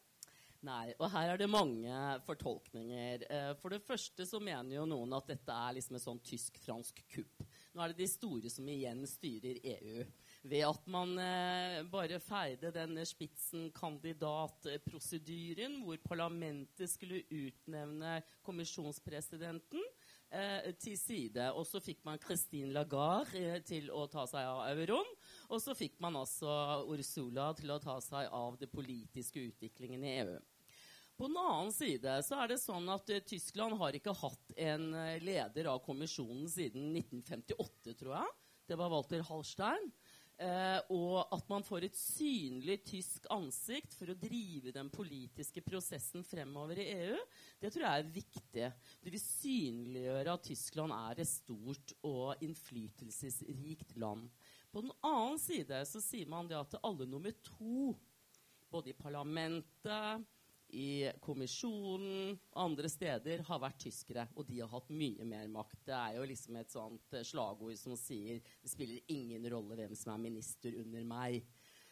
[0.66, 3.22] Nei, og her er det mange fortolkninger.
[3.30, 6.98] Eh, for det første så mener jo noen at dette er liksom et sånn tysk-fransk
[7.14, 7.44] kupp.
[7.70, 10.02] Nå er det de store som igjen styrer EU.
[10.50, 19.82] Ved at man eh, bare feide denne spitsenkandidatprosedyren hvor parlamentet skulle utnevne kommisjonspresidenten
[20.30, 21.52] eh, til side.
[21.54, 25.06] Og så fikk man Christine Lagarde eh, til å ta seg av euroen.
[25.48, 26.50] Og så fikk man altså
[26.92, 30.36] Ursula til å ta seg av det politiske utviklingen i EU.
[31.18, 34.92] På den annen side så er det sånn at uh, Tyskland har ikke hatt en
[34.94, 38.36] uh, leder av kommisjonen siden 1958, tror jeg.
[38.68, 39.90] Det var Walter Hallstein.
[40.38, 46.22] Uh, og at man får et synlig tysk ansikt for å drive den politiske prosessen
[46.22, 47.16] fremover i EU,
[47.58, 48.68] det tror jeg er viktig.
[49.02, 54.30] Det vil synliggjøre at Tyskland er et stort og innflytelsesrikt land.
[54.78, 57.96] På den annen side så sier man det at alle nummer to,
[58.70, 60.22] både i parlamentet
[60.78, 65.80] i kommisjonen og andre steder har vært tyskere, og de har hatt mye mer makt.
[65.88, 69.98] Det er jo liksom et sånt eh, slagord som sier det spiller ingen rolle hvem
[69.98, 71.42] som er minister under meg,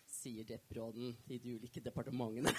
[0.07, 2.55] sier deppråden i de ulike departementene.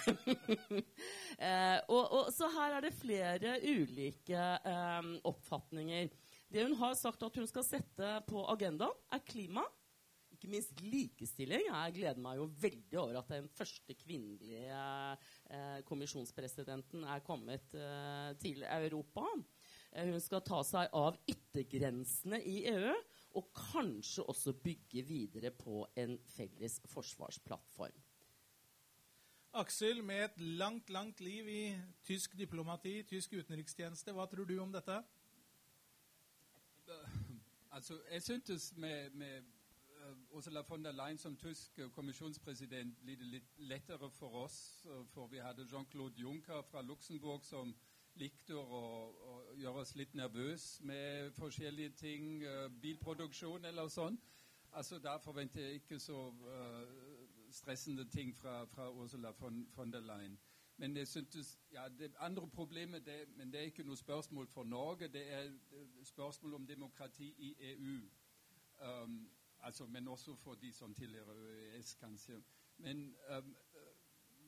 [1.47, 6.11] eh, og, og, så her er det flere ulike eh, oppfatninger.
[6.51, 9.63] Det hun har sagt at hun skal sette på agendaen, er klima
[10.37, 11.65] ikke minst likestilling.
[11.67, 18.31] Jeg gleder meg jo veldig over at den første kvinnelige eh, kommisjonspresidenten er kommet eh,
[18.41, 19.25] til Europa.
[19.91, 22.93] Eh, hun skal ta seg av yttergrensene i EU,
[23.37, 27.97] og kanskje også bygge videre på en felles forsvarsplattform.
[29.57, 31.61] Aksel, med et langt, langt liv i
[32.05, 35.01] tysk diplomati, tysk utenrikstjeneste, hva tror du om dette?
[37.73, 39.56] Altså, jeg syntes med, med
[40.31, 44.85] Ursula von der Leyen som tysk kommisjonspresident blir det litt lettere for oss.
[45.13, 47.75] For vi hadde Jean-Claude Juncker fra Luxembourg som
[48.15, 52.43] likte å, å, gjøre oss litt nervøse med forskjellige ting.
[52.81, 54.17] bilproduksjon eller sånn.
[54.71, 56.83] Altså, Da forventer jeg ikke så uh,
[57.51, 60.37] stressende ting fra, fra Ursula von, von, der Leyen.
[60.77, 64.63] Men jeg syntes, ja, det andre problemet det, men det er ikke noe spørsmål for
[64.63, 65.07] Norge.
[65.07, 65.49] Det er
[66.03, 68.01] spørsmål om demokrati i EU.
[68.81, 69.29] Um,
[69.67, 71.33] altså, men også for de som tilhører
[71.75, 72.41] EØS, kanskje.
[72.77, 73.55] Men um,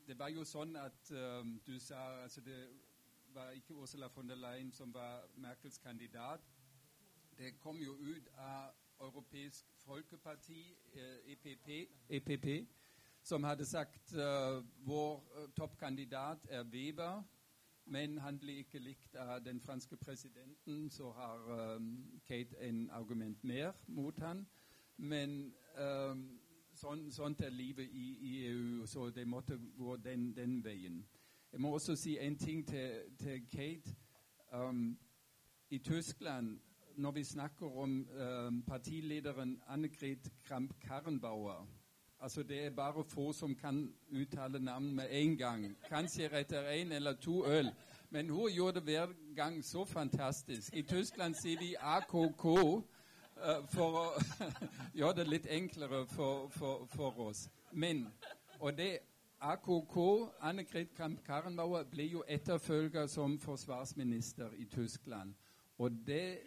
[0.07, 2.59] det var jo sånn at um, du sa altså Det
[3.33, 6.39] var ikke Ursula von der Leyen som var Merkels kandidat.
[7.37, 11.69] Det kom jo ut av Europeisk Folkeparti, eh, EPP,
[12.09, 12.47] EPP,
[13.23, 15.23] som hadde sagt uh, vår
[15.55, 17.21] toppkandidat er Weber.
[17.85, 23.43] Men han blir ikke likt av den franske presidenten, så har um, Kate en argument
[23.43, 24.47] mer mot han.
[24.99, 26.23] Men um,
[26.75, 31.05] sånn, sånt er livet i, i, EU, så det måtte gå den, den, veien.
[31.51, 33.95] Jeg må også si en ting til, til Kate.
[34.51, 34.97] Um,
[35.69, 36.59] I Tyskland,
[36.95, 41.67] når vi snakker om um, partilederen Annegret Kramp-Karrenbauer
[42.21, 45.77] Altså, det er bare få som kan uttale navn med en gang.
[45.89, 47.71] Kanskje etter en eller to øl.
[48.09, 50.75] Men hun gjorde det hver gang så fantastisk.
[50.75, 52.43] I Tyskland sier de AKK
[53.71, 54.05] for å
[54.99, 57.47] gjøre det litt enklere for, for, for oss.
[57.71, 58.07] Men
[58.59, 58.99] Og det
[59.41, 59.97] AKK,
[60.41, 65.33] Annegret Kramp-Karrenbauer, ble jo etterfølger som forsvarsminister i Tyskland.
[65.77, 66.39] Og det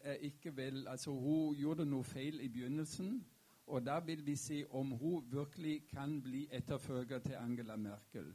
[0.00, 3.24] er ikke vel Altså, hun gjorde noe feil i begynnelsen.
[3.66, 8.34] Og da vil vi se om hun virkelig kan bli etterfølger til Angela Merkel.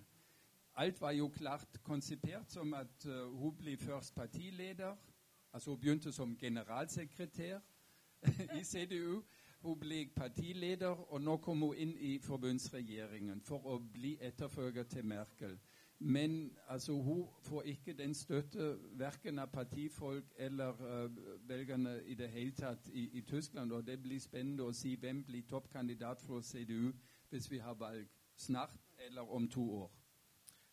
[0.76, 4.96] Alt var jo klart konsipert som at uh, hun blir først partileder.
[5.54, 7.60] Altså Hun begynte som generalsekretær
[8.60, 9.22] i CDU.
[9.62, 15.06] Hun ble partileder, og nå kom hun inn i forbundsregjeringen for å bli etterfølger til
[15.06, 15.60] Merkel.
[16.04, 21.12] Men altså, hun får ikke den støtte verken av partifolk eller uh,
[21.50, 23.72] velgerne i det hele tatt i, i, Tyskland.
[23.72, 26.90] Og det blir spennende å si hvem blir toppkandidat for CDU
[27.30, 28.74] hvis vi har valg snart
[29.06, 29.92] eller om to år.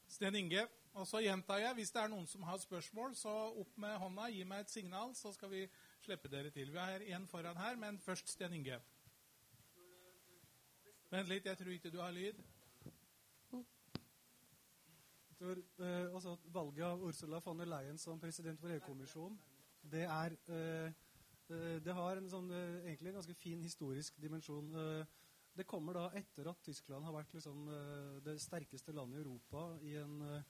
[0.09, 3.77] Sten Inge, og så gjentar jeg, hvis det er noen som har spørsmål, så opp
[3.77, 5.67] med hånda, gi meg et signal, så skal vi
[6.09, 6.73] slippe dere til.
[6.73, 8.81] Vi har en foran her, men først Sten Inge.
[11.13, 12.41] Vent litt, jeg tror ikke du har lyd
[15.39, 19.39] tror, eh, altså, Valget av Ursula von der Leyen som president for EU-kommisjonen,
[19.83, 20.93] det er eh,
[21.49, 24.75] eh, Det har en sånn, eh, egentlig en ganske fin historisk dimensjon.
[24.75, 25.07] Eh,
[25.59, 27.65] det kommer da etter at Tyskland har vært liksom,
[28.23, 30.45] det sterkeste landet i Europa i en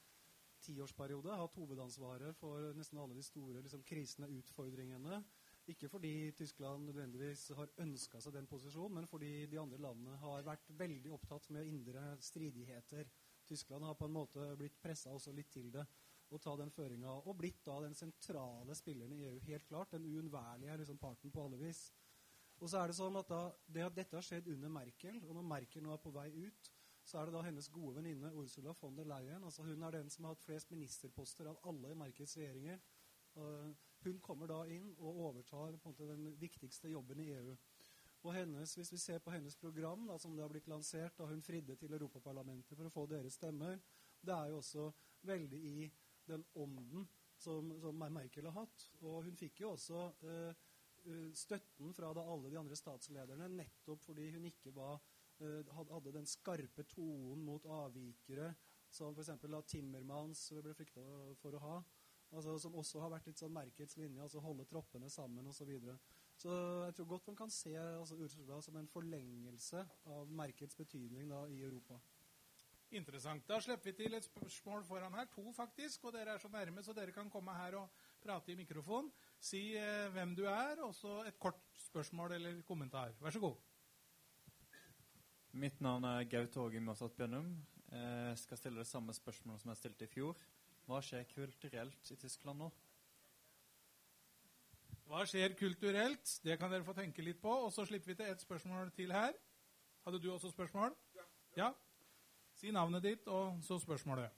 [0.61, 1.33] tiårsperiode.
[1.33, 5.23] Hatt hovedansvaret for nesten alle de store liksom, krisene, utfordringene.
[5.69, 10.47] Ikke fordi Tyskland nødvendigvis har ønska seg den posisjonen, men fordi de andre landene har
[10.47, 13.11] vært veldig opptatt med indre stridigheter.
[13.49, 15.85] Tyskland har på en måte blitt pressa også litt til det
[16.33, 17.13] å ta den føringa.
[17.29, 19.93] Og blitt da den sentrale spilleren i EU, helt klart.
[19.93, 21.89] Den uunnværlige liksom, parten på alle vis.
[22.59, 25.37] Og så er det sånn at da, det at dette har skjedd under Merkel, og
[25.37, 26.71] når Merkel nå er på vei ut,
[27.09, 29.45] så er det da hennes gode venninne Ursula von der Leyen.
[29.45, 32.83] altså Hun er den som har hatt flest ministerposter av alle i Merkels regjeringer.
[33.39, 33.71] Uh,
[34.05, 37.57] hun kommer da inn og overtar måte den viktigste jobben i EU.
[38.27, 41.27] Og hennes, Hvis vi ser på hennes program, da, som det har blitt lansert da
[41.27, 43.79] hun fridde til Europaparlamentet for å få deres stemmer,
[44.21, 44.89] det er jo også
[45.23, 45.91] veldig i
[46.27, 47.07] den ånden
[47.39, 48.89] som, som Merkel har hatt.
[49.01, 50.67] Og hun fikk jo også eh,
[51.35, 54.99] støtten fra da alle de andre statslederne nettopp fordi hun ikke var,
[55.39, 58.51] eh, hadde den skarpe tonen mot avvikere
[58.91, 59.31] som f.eks.
[59.69, 61.05] Timmermans ble frykta
[61.41, 61.79] for å ha.
[62.29, 65.62] Altså, som også har vært litt sånn Merkels linje, altså holde troppene sammen osv.
[65.62, 65.97] Så, videre.
[66.37, 66.53] Så
[66.85, 71.47] jeg tror godt man kan se altså, Ursula som en forlengelse av merkets betydning da,
[71.49, 71.97] i Europa.
[72.99, 73.45] Interessant.
[73.49, 75.27] Da slipper vi til et spørsmål foran her.
[75.35, 76.07] To, faktisk.
[76.09, 79.11] Og dere er så nærme, så dere kan komme her og prate i mikrofon.
[79.41, 83.12] Si eh, hvem du er, og så et kort spørsmål eller kommentar.
[83.21, 83.57] Vær så god.
[85.53, 87.51] Mitt navn er Gaute Åge Mjåsat Bjønnum.
[87.88, 90.41] Jeg skal stille det samme spørsmålet som jeg stilte i fjor.
[90.88, 92.66] Hva skjer kulturelt i Tyskland nå?
[95.09, 96.31] Hva skjer kulturelt?
[96.40, 97.53] Det kan dere få tenke litt på.
[97.66, 99.37] Og så slipper vi til et spørsmål til her.
[100.07, 100.94] Hadde du også spørsmål?
[101.57, 101.68] Ja.
[102.57, 104.33] Si navnet ditt, og så spørsmålet.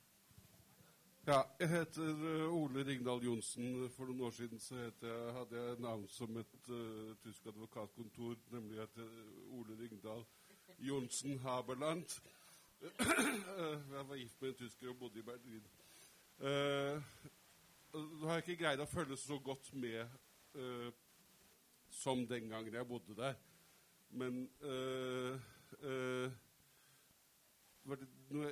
[1.28, 3.86] Ja, jeg heter eh, Ole Ringdal Johnsen.
[3.94, 8.98] For noen år siden jeg, hadde jeg navn som et uh, tysk advokatkontor, nemlig at
[9.54, 10.26] Ole Ringdal
[10.78, 12.18] Johnsen Haberland.
[13.94, 15.70] jeg var gift med en tysker og bodde i Berlin.
[16.40, 16.96] Uh,
[17.92, 20.00] nå har jeg ikke greid å følge så godt med
[20.57, 20.88] uh,
[21.92, 23.37] som den gangen jeg bodde der.
[24.11, 24.48] Men
[27.85, 28.49] det, noe,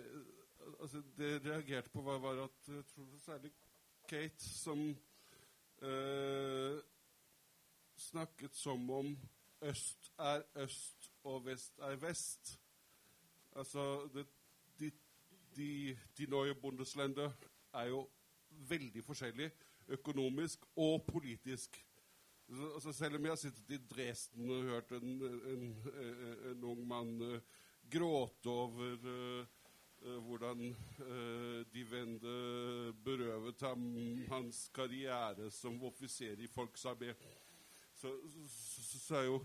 [0.78, 3.50] altså det jeg reagerte på, var, var at jeg tror særlig
[4.06, 4.84] Kate som
[7.98, 9.10] snakket som om
[9.66, 12.60] øst er øst og vest er vest.
[13.56, 14.26] Altså det,
[14.78, 14.92] de,
[15.56, 17.30] de, de neue Bundesländer
[17.80, 18.04] er jo
[18.68, 19.50] veldig forskjellig
[19.88, 21.78] økonomisk og politisk.
[22.48, 25.22] Altså selv om jeg har sittet i Dresden og hørt en,
[25.52, 25.64] en,
[26.50, 27.40] en, ung mann uh,
[27.92, 29.44] gråte over uh,
[30.24, 30.70] hvordan
[31.00, 33.84] uh, de Wende berøvet ham
[34.30, 37.12] hans karriere som offiser i Volksarmé,
[37.94, 38.14] så,
[38.48, 39.44] så, så er jo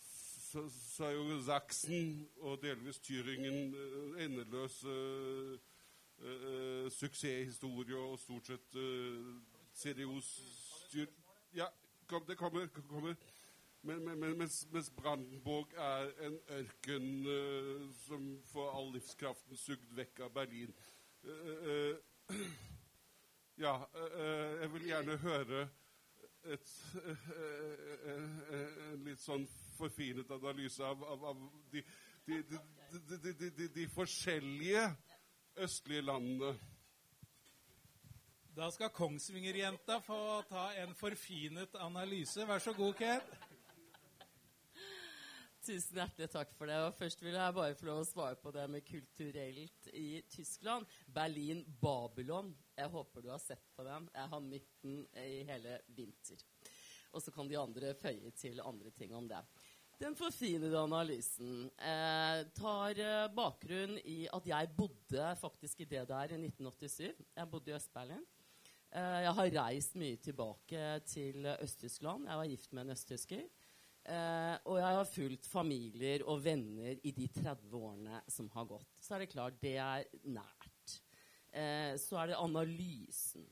[0.00, 3.74] så, så er jo Sachsen og delvis Tyringen
[4.18, 4.98] endeløse
[6.22, 9.34] eh, eh, suksesshistorie og stort sett uh,
[9.74, 10.30] seriøs
[10.88, 11.06] styr...
[11.54, 11.68] Ja,
[12.06, 12.66] kom, det kommer.
[12.88, 13.14] kommer.
[13.82, 19.90] Men, men, men, mens, mens Brandenburg er en ørken uh, som får all livskraften sugd
[19.96, 20.74] vekk av Berlin.
[21.24, 21.98] Uh,
[22.30, 22.34] uh,
[23.56, 25.68] ja, eh, eh, jeg vil gjerne høre
[26.44, 26.72] et,
[27.06, 28.14] eh, eh,
[28.52, 29.46] eh, en litt sånn
[29.78, 31.82] forfinet analyse av, av, av de,
[32.26, 32.42] de,
[33.56, 34.84] de, de forskjellige
[35.56, 36.54] østlige landene.
[38.54, 42.46] Da skal Kongsvinger-jenta få ta en forfinet analyse.
[42.46, 43.24] Vær så god, Ken.
[45.64, 46.76] Tusen hjertelig takk for det.
[46.84, 50.86] Og først vil jeg bare få lov å svare på det med kulturelt i Tyskland.
[51.16, 52.52] Berlin-Babylon.
[52.76, 54.10] Jeg håper du har sett på den.
[54.14, 56.44] Jeg har midten i hele vinter.
[57.14, 59.40] Og så kan de andre føye til andre ting om det.
[60.00, 66.34] Den forfinede analysen eh, tar eh, bakgrunn i at jeg bodde faktisk i det der
[66.34, 67.12] i 1987.
[67.36, 68.24] Jeg bodde i Øst-Berlin.
[68.90, 72.26] Eh, jeg har reist mye tilbake til Øst-Tyskland.
[72.26, 73.46] Jeg var gift med en østtysker.
[74.04, 78.90] Eh, og jeg har fulgt familier og venner i de 30 årene som har gått.
[79.00, 80.98] Så er det klart, det er nært.
[81.54, 83.46] Eh, så er det analysen.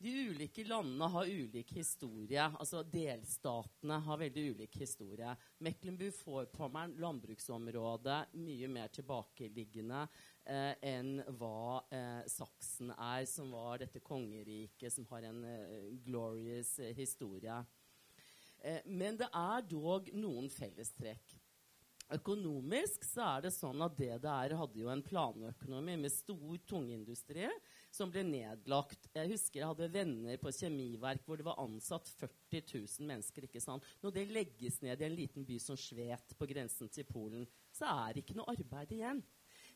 [0.00, 2.40] De ulike landene har ulik historie.
[2.40, 5.34] altså Delstatene har veldig ulik historie.
[5.60, 10.06] Mecklenburg-Vorpommern, landbruksområdet, mye mer tilbakeliggende
[10.48, 16.78] eh, enn hva eh, Saksen er, som var dette kongeriket som har en eh, glorious
[16.80, 17.58] eh, historie.
[18.64, 21.36] Eh, men det er dog noen fellestrekk.
[22.16, 27.50] Økonomisk så er det sånn at DDR hadde jo en planøkonomi med stor tungindustri
[27.94, 29.08] som ble nedlagt.
[29.14, 32.62] Jeg husker jeg hadde venner på kjemiverk hvor det var ansatt 40
[33.00, 33.46] 000 mennesker.
[33.48, 33.86] ikke sant?
[34.02, 37.90] Når det legges ned i en liten by som Svet på grensen til Polen, så
[38.06, 39.22] er det ikke noe arbeid igjen.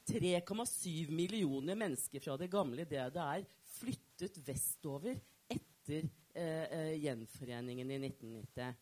[0.05, 3.47] 3,7 millioner mennesker fra det gamle DDR
[3.79, 5.17] flyttet vestover
[5.51, 6.05] etter
[6.37, 8.75] eh, eh, gjenforeningen i 1990.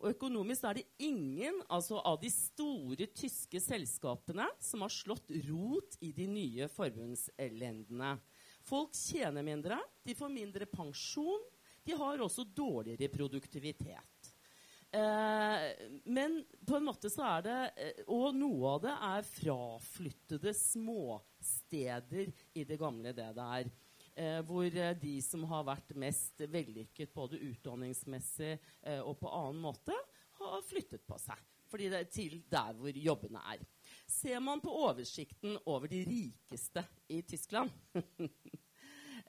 [0.00, 5.98] Og økonomisk er det ingen altså av de store tyske selskapene som har slått rot
[6.00, 8.14] i de nye forbundslendene.
[8.66, 11.46] Folk tjener mindre, de får mindre pensjon,
[11.84, 14.32] de har også dårligere produktivitet.
[14.92, 15.66] Eh,
[16.04, 22.32] men på en måte så er det eh, Og noe av det er fraflyttede småsteder
[22.58, 23.70] i det gamle det DDR.
[24.18, 29.62] Eh, hvor eh, de som har vært mest vellykket både utdanningsmessig eh, og på annen
[29.62, 29.94] måte,
[30.40, 31.38] har flyttet på seg.
[31.70, 33.62] Fordi det er til der hvor jobbene er.
[34.10, 37.70] Ser man på oversikten over de rikeste i Tyskland,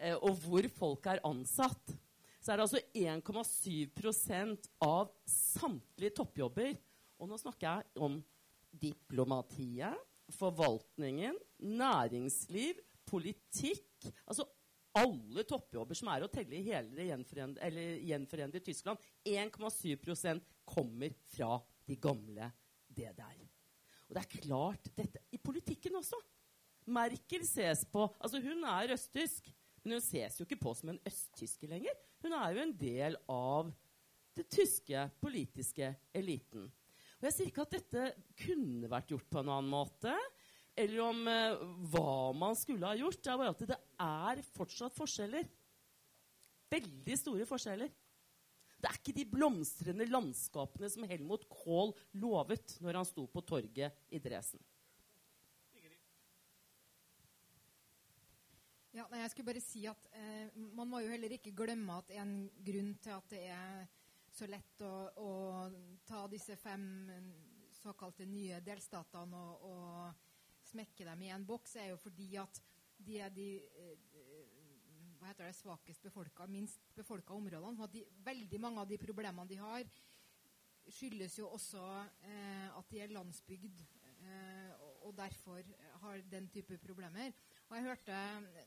[0.01, 1.93] eh, og hvor folk er ansatt,
[2.41, 6.73] så er det altså 1,7% av samtlige toppjobber.
[7.21, 8.17] Og nå snakker jeg om
[8.81, 9.99] diplomatiet,
[10.33, 14.09] forvaltningen, næringsliv, politikk.
[14.25, 14.47] Altså
[14.97, 18.97] alle toppjobber som er å telle i hele det gjenforenede, gjenforenede Tyskland.
[19.27, 21.53] 1,7% kommer fra
[21.85, 22.49] de gamle
[22.89, 23.45] DDR.
[24.11, 26.17] Og det er klart dette I politikken også.
[26.91, 29.47] Merkel ses på altså Hun er østtysk,
[29.81, 31.95] men hun ses jo ikke på som en østtysker lenger.
[32.19, 33.71] Hun er jo en del av
[34.35, 36.67] den tyske politiske eliten.
[37.21, 38.05] Og Jeg sier ikke at dette
[38.43, 40.13] kunne vært gjort på en annen måte
[40.75, 43.19] eller om eh, hva man skulle ha gjort.
[43.23, 45.47] Det er bare at det er fortsatt forskjeller.
[46.71, 47.91] Veldig store forskjeller.
[48.81, 53.97] Det er ikke de blomstrende landskapene som Helmut Kohl lovet når han sto på torget
[54.09, 54.61] i Dresden.
[58.91, 62.09] Ja, nei, jeg skulle bare si at eh, Man må jo heller ikke glemme at
[62.19, 63.85] en grunn til at det er
[64.35, 65.29] så lett å, å
[66.07, 66.83] ta disse fem
[67.75, 72.61] såkalte nye delstatene og, og smekke dem i en boks, er jo fordi at
[73.01, 74.50] de er de eh,
[75.21, 77.77] hva heter det, svakest befolka, minst befolka områdene.
[77.77, 79.85] For de, veldig mange av de problemene de har,
[80.91, 81.81] skyldes jo også
[82.25, 83.83] eh, at de er landsbygd.
[84.21, 85.61] Eh, og, og derfor
[86.01, 87.35] har den type problemer.
[87.69, 88.17] Og jeg hørte,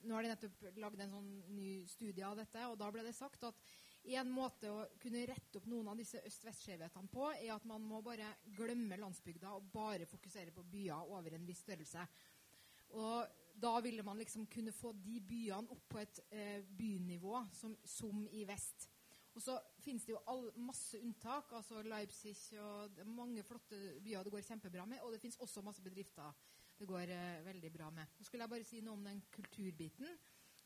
[0.07, 3.17] Nå har de nettopp lagd en sånn ny studie av dette, og da ble det
[3.19, 3.75] sagt at
[4.15, 8.03] en måte å kunne rette opp noen av disse øst-vest-skjevhetene på, er at man må
[8.05, 12.05] bare glemme landsbygda og bare fokusere på byer over en viss størrelse.
[12.95, 17.77] Og da ville man liksom kunne få de byene opp på et eh, bynivå som,
[17.87, 18.89] som, i vest.
[19.35, 21.53] Og så finnes det jo all, masse unntak.
[21.53, 25.03] altså Leipzig og mange flotte byer det går kjempebra med.
[25.03, 26.35] Og det finnes også masse bedrifter
[26.79, 28.15] det går eh, veldig bra med.
[28.19, 30.09] Så skulle jeg bare si noe om den kulturbiten.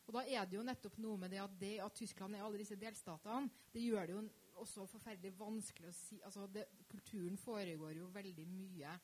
[0.09, 2.57] Og da er det jo nettopp noe med det at, det at Tyskland er alle
[2.57, 4.23] disse delstatene, det gjør det jo
[4.63, 8.95] også forferdelig vanskelig å si altså det, Kulturen foregår jo veldig mye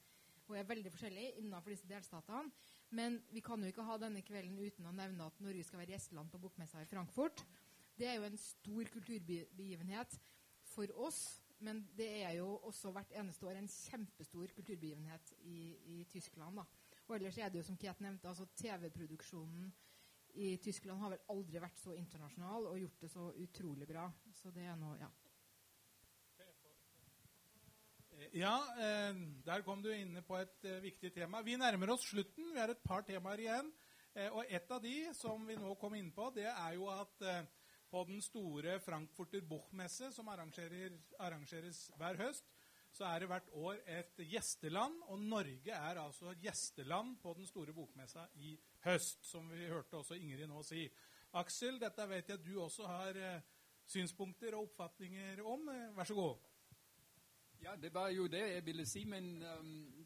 [0.49, 2.49] og er veldig forskjellig innenfor disse delstatene.
[2.95, 5.95] Men vi kan jo ikke ha denne kvelden uten å nevne at Norge skal være
[5.97, 7.43] gjesteland på bokmessa i Frankfurt.
[7.95, 10.15] Det er jo en stor kulturbegivenhet
[10.71, 11.25] for oss.
[11.63, 15.59] Men det er jo også hvert eneste år en kjempestor kulturbegivenhet i,
[15.95, 16.59] i Tyskland.
[16.59, 16.65] da.
[17.07, 19.71] Og ellers er det jo som Ket nevnte, altså TV-produksjonen
[20.35, 24.09] i Tyskland har vel aldri vært så internasjonal og gjort det så utrolig bra.
[24.35, 25.07] Så det er noe, ja.
[28.35, 31.41] Ja, eh, der kom du inne på et eh, viktig tema.
[31.45, 32.53] Vi nærmer oss slutten.
[32.53, 33.71] Vi har et par temaer igjen.
[34.15, 37.25] Eh, og et av de som vi nå kom inn på, det er jo at
[37.27, 37.47] eh,
[37.91, 42.47] på den store Frankfurter Buchmesse, som arrangeres hver høst,
[42.95, 45.01] så er det hvert år et gjesteland.
[45.11, 48.55] Og Norge er altså gjesteland på den store bokmessa i
[48.85, 50.87] høst, som vi hørte også Ingrid nå si.
[51.35, 53.41] Aksel, dette vet jeg du også har eh,
[53.91, 55.67] synspunkter og oppfatninger om.
[55.69, 56.51] Eh, vær så god.
[57.61, 59.03] Ja, det var jo det jeg ville si.
[59.03, 60.05] Men um,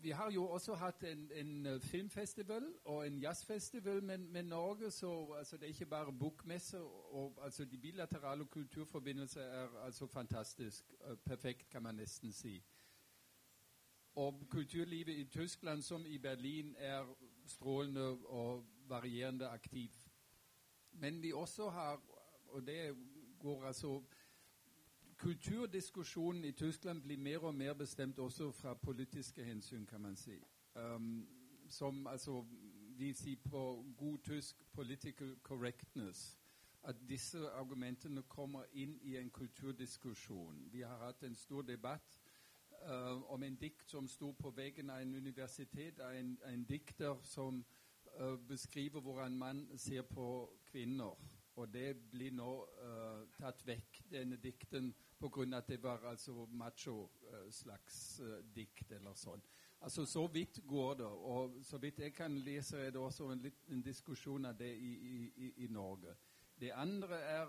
[0.00, 4.90] vi har jo også hatt en, en uh, filmfestival og en jazzfestival med, med Norge.
[4.90, 6.80] Så altså, det er ikke bare bokmesse.
[6.80, 10.84] Og, altså, de bilaterale kulturforbindelser er altså fantastisk.
[11.10, 12.64] Uh, perfekt, kan man nesten si.
[14.14, 17.16] Og kulturlivet i Tyskland som i Berlin er
[17.46, 19.90] strålende og varierende aktiv.
[20.92, 22.02] Men vi også har,
[22.48, 22.96] og det
[23.38, 24.02] går altså
[25.24, 30.36] Kulturdiskusjonen i Tyskland blir mer og mer bestemt også fra politiske hensyn, kan man si.
[30.76, 31.28] Um,
[31.68, 32.44] som altså
[32.96, 36.38] vi sier på god tysk 'political correctness'.
[36.82, 40.68] At disse argumentene kommer inn i en kulturdiskusjon.
[40.72, 42.20] Vi har hatt en stor debatt
[42.82, 47.16] uh, om en dikt som sto på veggen av en universitet, av en, en dikter
[47.22, 47.64] som
[48.20, 51.16] uh, beskriver hvordan man ser på kvinner.
[51.56, 52.52] Og det blir nå
[52.82, 54.94] uh, tatt vekk, denne dikten
[55.28, 55.56] pga.
[55.56, 59.42] at det var altså macho-slags uh, dikt eller sånn.
[59.80, 61.06] Altså Så vidt går det.
[61.06, 64.92] Og så vidt jeg kan lese, er det også en, en diskusjon av det i,
[65.36, 66.14] i, i, Norge.
[66.60, 67.46] Det andre er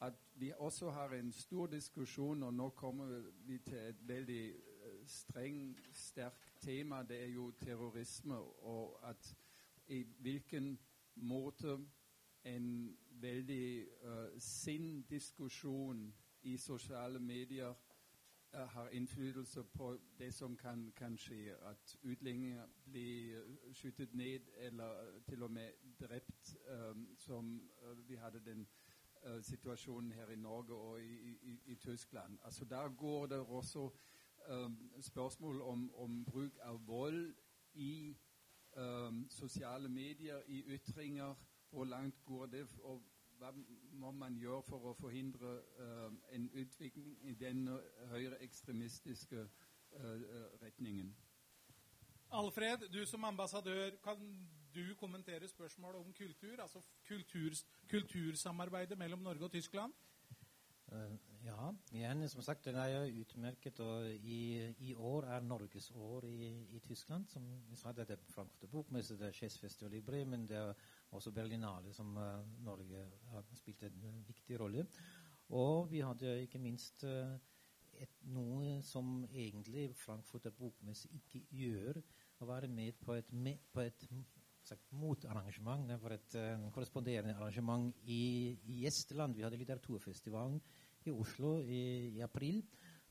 [0.00, 5.06] at vi også har en stor diskusjon, og nå kommer vi til et veldig uh,
[5.06, 7.02] streng, sterkt tema.
[7.02, 9.36] Det er jo terrorisme, og at
[9.86, 10.78] i hvilken
[11.14, 11.78] måte
[12.44, 16.14] en veldig uh, sinn diskusjon
[16.44, 17.74] i sosiale medier
[18.54, 21.56] har innflytelse på det som kan, kan skje.
[21.66, 23.42] At utlendinger blir
[23.72, 25.70] skutt ned eller til og med
[26.00, 26.56] drept,
[26.90, 28.66] um, som uh, vi hadde den
[29.26, 32.38] uh, situasjonen her i Norge og i, i, i Tyskland.
[32.44, 33.90] Altså Der går det også
[34.50, 37.34] um, spørsmål om, om, bruk av vold
[37.74, 38.16] i
[38.76, 41.34] um, sosiale medier, i ytringer.
[41.70, 42.68] Hvor langt går det?
[42.82, 43.02] og
[43.38, 43.50] hva
[43.92, 47.68] må man gjøre for å forhindre uh, en utvikling i den
[48.10, 50.24] høyreekstremistiske uh,
[50.62, 51.14] retningen?
[52.34, 56.62] Alfred, du som ambassadør, kan du kommentere spørsmålet om kultur?
[56.62, 57.54] Altså kultur,
[57.90, 59.92] kultursamarbeidet mellom Norge og Tyskland?
[60.92, 63.80] Uh, ja, igjen, som sagt, den er jo utmerket.
[63.80, 67.26] Og i, i, år er Norges år i, i Tyskland.
[67.28, 70.72] Som vi sa, det er Frankfurter Bokmesse, det er Chessfestival i Bremen, det er
[71.14, 74.86] også Berlinale, som uh, Norge har spilt en viktig rolle.
[75.54, 77.34] Og vi hadde ikke minst uh,
[78.00, 82.00] et, noe som egentlig Frankfurter Bokmesse ikke gjør,
[82.42, 84.06] å være med på et, med, på et
[84.66, 85.86] sagt, motarrangement.
[86.02, 89.36] Var et uh, korresponderende arrangement i, i Gjesteland.
[89.36, 90.58] Vi hadde litteraturfestivalen
[91.04, 91.84] i Oslo i,
[92.16, 92.62] i, april.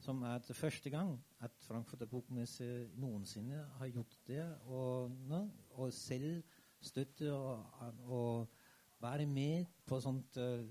[0.04, 1.14] Som er det første gang
[1.46, 4.44] at Frankfurter Bokmesse noensinne har gjort det.
[4.68, 5.14] Og,
[5.78, 6.42] og selv
[6.86, 7.66] støtte og,
[8.06, 8.54] og
[9.04, 10.64] være med på sånt uh,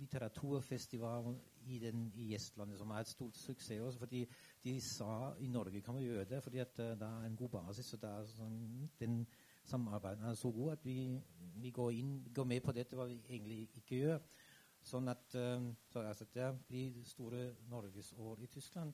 [0.00, 1.34] litteraturfestival
[1.66, 3.80] i, den, i Estland, som er et stort suksess.
[3.80, 4.26] Også fordi
[4.64, 7.48] de sa i Norge kan vi gjøre det, fordi at, uh, det er en god
[7.48, 7.94] basis.
[7.94, 9.24] og det er sånn, den
[9.64, 11.18] samarbeidet er så god at vi,
[11.56, 14.18] vi går, inn, går, med på dette, hva vi egentlig ikke gjør.
[14.82, 18.92] Sånn at, uh, så altså, Det blir store Norgesår i Tyskland.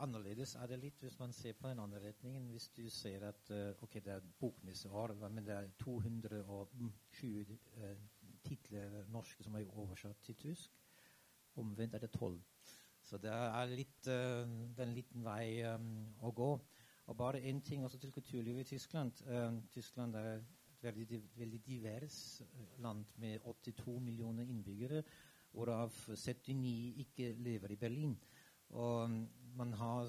[0.00, 2.46] Annerledes er det litt hvis man ser på den andre retningen.
[2.52, 7.90] Hvis du ser at uh, ok, det er bokmisseår, men det er 220 uh,
[8.44, 10.78] titler norske som er oversatt til tysk.
[11.60, 12.40] Omvendt er det tolv.
[13.02, 16.50] Så det er litt, uh, det er en liten vei å gå.
[17.10, 19.18] Og bare én ting også til kulturlivet i Tyskland.
[19.74, 22.20] Tyskland er et veldig, veldig divers
[22.78, 25.02] land med 82 millioner innbyggere,
[25.50, 28.14] hvorav 79 ikke lever i Berlin.
[28.70, 29.26] Og mm,
[29.56, 30.08] man har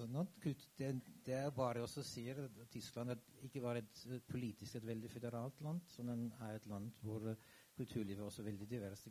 [0.77, 0.89] det,
[1.25, 3.13] det er bare å si at Tyskland
[3.45, 7.45] ikke bare et eh, politisk et veldig føderalt land, men er et land hvor eh,
[7.77, 9.07] kulturlivet er også veldig diverst.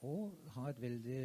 [0.00, 1.20] Og har et veldig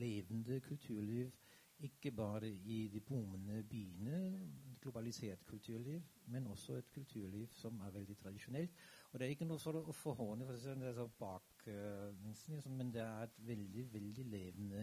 [0.00, 1.30] levende kulturliv,
[1.78, 4.48] ikke bare i de bommende byene,
[4.82, 8.70] globalisert kulturliv, men også et kulturliv som er veldig tradisjonelt.
[9.12, 12.66] Og det er ikke noe for å forhåne, for det sånn, er så bak, eh,
[12.72, 14.82] men det er et veldig, veldig levende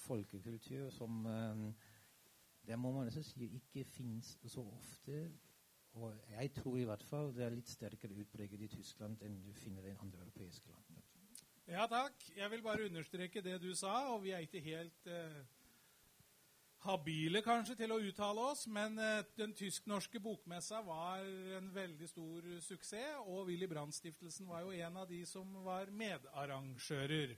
[0.00, 1.64] folkekultur som eh,
[2.66, 5.22] det må man nesten si ikke finnes så ofte.
[5.98, 9.52] Og jeg tror i hvert fall det er litt sterkere utpreget i Tyskland enn du
[9.58, 11.00] finner det i andre europeiske land.
[11.70, 12.18] Ja takk.
[12.34, 15.40] Jeg vil bare understreke det du sa, og vi er ikke helt eh,
[16.86, 21.22] habile kanskje til å uttale oss, men eh, den tysk-norske bokmessa var
[21.58, 27.36] en veldig stor suksess, og Willy Brandt-stiftelsen var jo en av de som var medarrangører.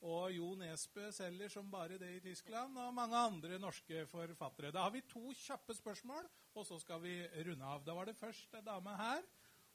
[0.00, 4.72] Og Jo Nesbø selger som bare det i Tyskland, og mange andre norske forfattere.
[4.72, 7.84] Da har vi to kjappe spørsmål, og så skal vi runde av.
[7.84, 9.20] Da var det først en dame her,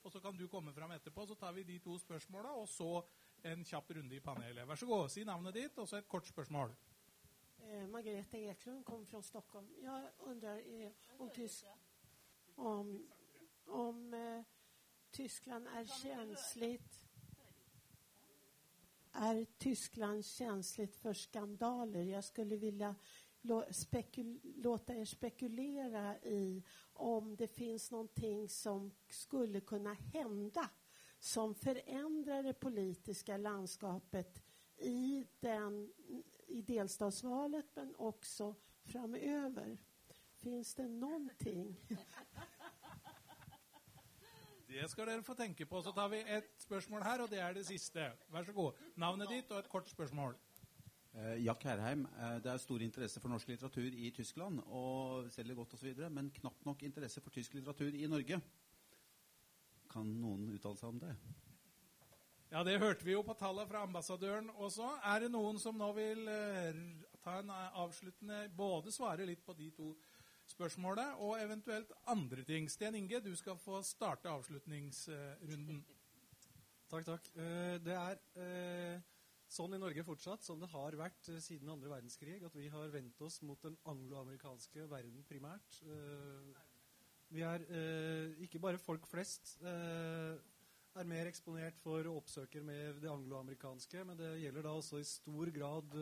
[0.03, 1.28] og så kan du komme fram etterpå.
[1.28, 3.03] Så tar vi de to spørsmåla, og så
[3.45, 4.67] en kjapp runde i panelet.
[4.67, 6.73] Vær så god, si navnet ditt, og så et kort spørsmål.
[7.61, 9.69] Eh, Margrethe Eklund kommer fra Stockholm.
[9.82, 11.65] Jeg undrer eh, om, tysk,
[12.57, 12.97] om,
[13.67, 14.43] om eh,
[15.13, 17.05] Tyskland er känsligt
[19.16, 22.03] är Tyskland känsligt för skandaler?
[22.03, 22.95] Jag skulle vilja
[24.55, 26.63] låta er spekulera i
[26.93, 30.70] om det finns någonting som skulle kunna hända
[31.20, 34.43] som förändrar det politiska landskapet
[34.78, 35.93] i, den,
[36.47, 39.78] i delstatsvalet men också framöver.
[40.34, 41.76] Finns det någonting?
[44.76, 45.80] Det skal dere få tenke på.
[45.80, 48.09] Så tar vi et spørsmål her, og det er det siste.
[48.28, 48.82] Vær så god.
[48.99, 50.36] Navnet ditt og et kort spørsmål.
[51.15, 55.55] Eh, Jack Herheim, eh, det er stor interesse for norsk litteratur i Tyskland, og selger
[55.55, 58.41] godt osv., men knapt nok interesse for tysk litteratur i Norge.
[59.93, 61.15] Kan noen uttale seg om det?
[62.51, 64.91] Ja, det hørte vi jo på tallene fra ambassadøren også.
[65.07, 66.84] Er det noen som nå vil eh,
[67.23, 70.14] ta en eh, avsluttende Både svare litt på de to spørsmålene,
[71.19, 72.69] og eventuelt andre ting.
[72.69, 75.83] Sten Inge, du skal få starte avslutningsrunden.
[76.89, 77.29] Takk, takk.
[77.35, 78.99] Eh, det er eh,
[79.49, 82.93] sånn i Norge fortsatt som det har vært eh, siden andre verdenskrig, at vi har
[82.93, 85.81] vendt oss mot den angloamerikanske verden primært.
[87.33, 87.65] Vi er
[88.45, 94.29] ikke bare folk flest er mer eksponert for og oppsøker med det angloamerikanske, men det
[94.43, 95.97] gjelder da også i stor grad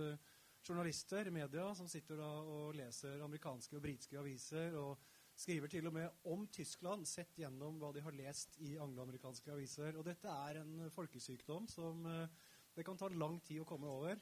[0.63, 5.01] journalister, media, som sitter da og leser amerikanske og britiske aviser og
[5.35, 9.97] skriver til og med om Tyskland, sett gjennom hva de har lest i angloamerikanske aviser.
[9.97, 12.29] Og dette er en folkesykdom som eh,
[12.73, 14.21] det kan ta lang tid å komme over.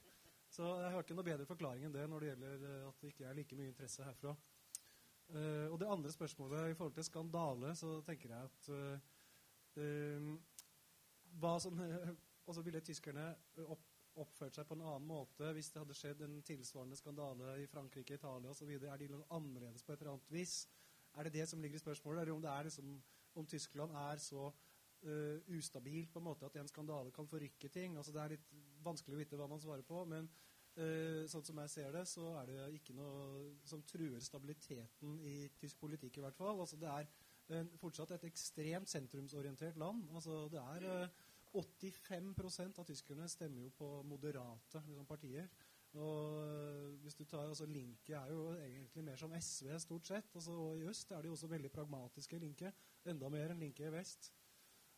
[0.52, 3.12] Så jeg har ikke noe bedre forklaring enn det når det gjelder eh, at det
[3.14, 4.36] ikke er like mye interesse herfra.
[5.32, 8.98] Uh, og det andre spørsmålet i forhold til skandale, så tenker jeg at uh,
[9.80, 10.26] eh,
[11.40, 13.30] hva som Og så ville tyskerne
[13.64, 13.86] opp,
[14.20, 18.18] oppført seg på en annen måte hvis det hadde skjedd en tilsvarende skandale i Frankrike,
[18.20, 18.72] Italia osv.
[18.76, 20.66] Er de annerledes på et eller annet vis?
[21.16, 22.94] Er det det som ligger i spørsmålet, eller om, det er liksom,
[23.36, 27.98] om Tyskland er så uh, ustabilt på en måte at en skandale kan forrykke ting?
[27.98, 28.54] Altså, det er litt
[28.84, 30.30] vanskelig å vite hva man svarer på, men
[30.80, 35.36] uh, sånn som jeg ser det, så er det ikke noe som truer stabiliteten i
[35.60, 36.60] tysk politikk, i hvert fall.
[36.64, 37.12] Altså, det er
[37.52, 40.08] uh, fortsatt et ekstremt sentrumsorientert land.
[40.16, 41.12] Altså, det er
[41.54, 45.50] 85% av tyskerne stemmer jo på moderate liksom, partier.
[46.00, 50.36] Og øh, hvis du tar, altså Linke er jo egentlig mer som SV stort sett.
[50.36, 52.72] Altså, og I øst er de også veldig pragmatiske, Linke.
[53.06, 54.32] Enda mer enn Linke i vest.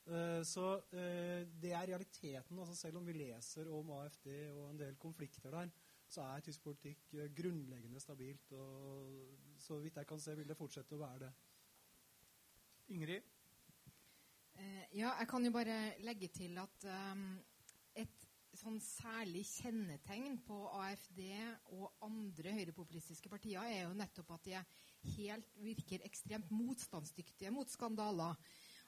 [0.04, 2.60] Eh, så eh, det er realiteten.
[2.60, 5.70] altså Selv om vi leser om AFD og en del konflikter der,
[6.08, 8.52] så er tysk politikk eh, grunnleggende stabilt.
[8.52, 11.32] Og så vidt jeg kan se, vil det fortsette å være det.
[12.94, 13.33] Ingrid?
[14.60, 17.26] Eh, ja, jeg kan jo bare legge til at um,
[17.98, 21.22] et sånn særlig kjennetegn på AFD
[21.74, 24.60] og andre høyrepopulistiske partier er jo nettopp at de
[25.16, 28.38] helt, virker ekstremt motstandsdyktige mot skandaler.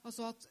[0.06, 0.46] Altså at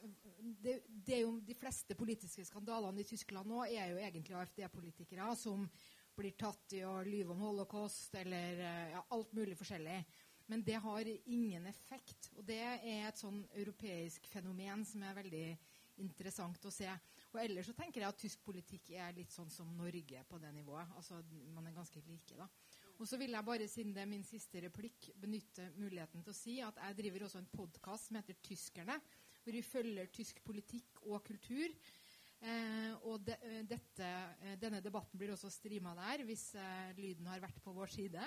[0.65, 5.69] det, det jo De fleste politiske skandalene i Tyskland nå er jo egentlig AFD-politikere som
[6.15, 9.97] blir tatt i å lyve om holocaust eller eh, ja, alt mulig forskjellig.
[10.51, 12.31] Men det har ingen effekt.
[12.37, 15.47] Og det er et sånn europeisk fenomen som er veldig
[16.03, 16.89] interessant å se.
[17.33, 20.53] Og ellers så tenker jeg at tysk politikk er litt sånn som Norge på det
[20.55, 20.91] nivået.
[20.99, 21.21] Altså
[21.55, 22.49] Man er ganske like, da.
[23.01, 26.39] Og så vil jeg bare, siden det er min siste replikk, benytte muligheten til å
[26.39, 29.01] si at jeg driver også en podkast som heter Tyskerne,
[29.43, 31.75] hvor vi følger tysk politikk og kultur.
[32.45, 33.35] Eh, og de,
[33.67, 34.09] dette,
[34.45, 38.27] eh, denne debatten blir også streama der, hvis eh, lyden har vært på vår side.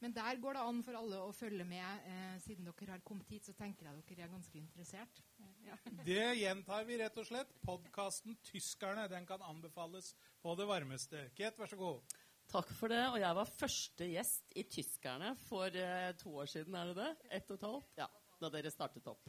[0.00, 2.04] Men der går det an for alle å følge med.
[2.08, 5.20] Eh, siden dere har kommet hit, så tenker jeg dere er ganske interessert.
[5.66, 5.76] Ja.
[6.06, 7.52] Det gjentar vi rett og slett.
[7.66, 11.26] Podkasten 'Tyskerne' den kan anbefales på det varmeste.
[11.36, 12.16] Ket, vær så god.
[12.50, 13.02] Takk for det.
[13.12, 17.12] Og jeg var første gjest i Tyskerne for eh, to år siden, er det det?
[17.36, 17.94] Ett og et halvt?
[18.00, 18.08] Ja,
[18.40, 19.28] da dere startet opp.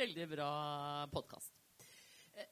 [0.00, 0.50] Veldig bra
[1.12, 1.52] podkast.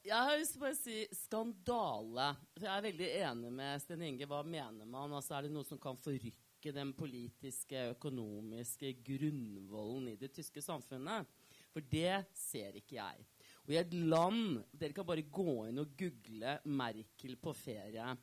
[0.05, 2.31] Jeg har lyst til å bare si skandale.
[2.55, 4.29] For jeg er veldig enig med Sten Inge.
[4.29, 5.13] Hva mener man?
[5.13, 11.27] Altså, er det noe som kan forrykke den politiske, økonomiske grunnvollen i det tyske samfunnet?
[11.73, 13.25] For det ser ikke jeg.
[13.65, 18.17] Og i et land Dere kan bare gå inn og google 'Merkel på ferie'.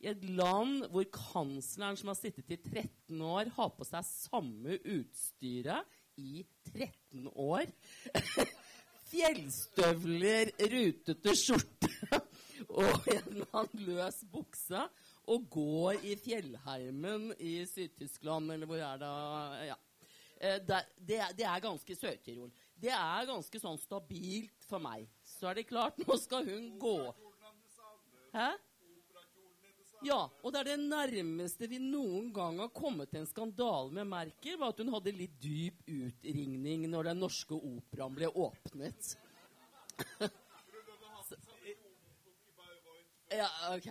[0.00, 4.78] I et land hvor kansleren som har sittet i 13 år, har på seg samme
[4.84, 7.66] utstyret i 13 år
[9.08, 12.20] fjellstøvler, rutete skjorte
[12.82, 13.42] og en
[13.86, 14.82] løs bukse
[15.28, 19.12] og går i fjellheimen i Syd-Tyskland, eller hvor er det
[19.68, 19.76] ja.
[20.38, 20.84] Eh, det,
[21.36, 22.50] det, er ganske Sør-Tyrol.
[22.78, 25.08] Det er ganske sånn stabilt for meg.
[25.26, 26.98] Så er det klart, nå skal hun gå
[28.28, 28.50] Hæ?
[30.04, 34.06] Ja, og det er det nærmeste vi noen gang har kommet til en skandale med
[34.06, 39.16] Merkel, var at hun hadde litt dyp utringning når Den norske operaen ble åpnet.
[43.40, 43.90] ja, ok.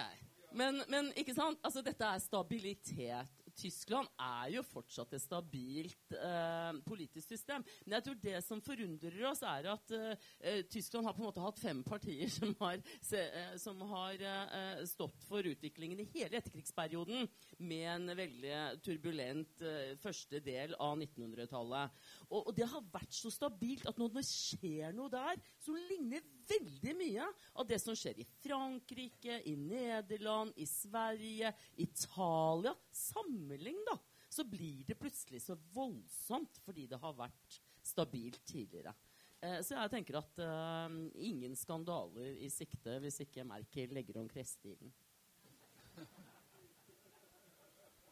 [0.57, 1.59] Men, men, ikke sant?
[1.65, 3.36] Altså, dette er stabilitet.
[3.57, 7.65] Tyskland er jo fortsatt et stabilt eh, politisk system.
[7.85, 11.43] Men jeg tror det som forundrer oss, er at eh, Tyskland har på en måte
[11.43, 16.39] hatt fem partier som har, se, eh, som har eh, stått for utviklingen i hele
[16.39, 17.27] etterkrigsperioden,
[17.57, 22.01] med en veldig turbulent eh, første del av 1900-tallet.
[22.29, 26.25] Og, og, det har vært så stabilt at når det skjer noe der, så ligner
[26.47, 27.25] veldig mye
[27.59, 32.73] av det som skjer i Frankrike, i Nederland, i Sverige, Italia.
[32.97, 33.97] Sammenlign, da.
[34.29, 38.93] Så blir det plutselig så voldsomt fordi det har vært stabilt tidligere.
[39.41, 40.95] Eh, så jeg tenker at eh,
[41.29, 44.93] ingen skandaler i sikte hvis ikke Merkel legger om klesstilen.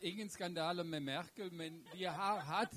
[0.06, 2.76] Ingen skandaler med Merkel, men vi har hatt,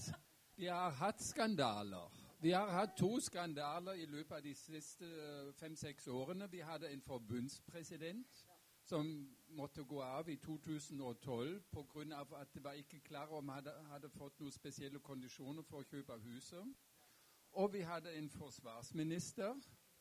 [0.57, 2.09] de har hatt skandaler.
[2.41, 6.49] Vi har hatt to skandaler i løpet av de siste eh, fem-seks årene.
[6.51, 8.45] Vi hadde en forbundspresident
[8.87, 9.11] som
[9.51, 12.21] måtte gå av i 2012 pga.
[12.41, 16.19] at det var ikke klar om hadde, hadde fått noen spesielle kondisjoner for å kjøpe
[16.23, 16.65] huset.
[17.53, 19.55] Og vi hadde en forsvarsminister,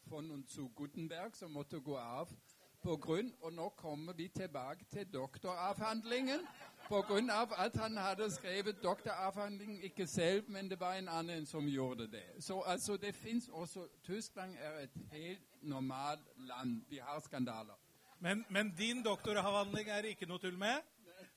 [0.06, 2.32] von und zu Gutenberg, som måtte gå av
[2.82, 6.46] på grunn, og nå kommer vi tilbake til doktoravhandlingen.
[6.88, 11.46] På grunn av at han hadde skrevet doktoravhandlingen ikke selv, men det var en annen
[11.46, 12.24] som gjorde det.
[12.40, 16.82] Så altså, det fins også Tyskland er et helt normalt land.
[16.90, 17.87] Vi har skandaler.
[18.20, 20.82] Men, men din doktoravhandling er ikke noe tull med?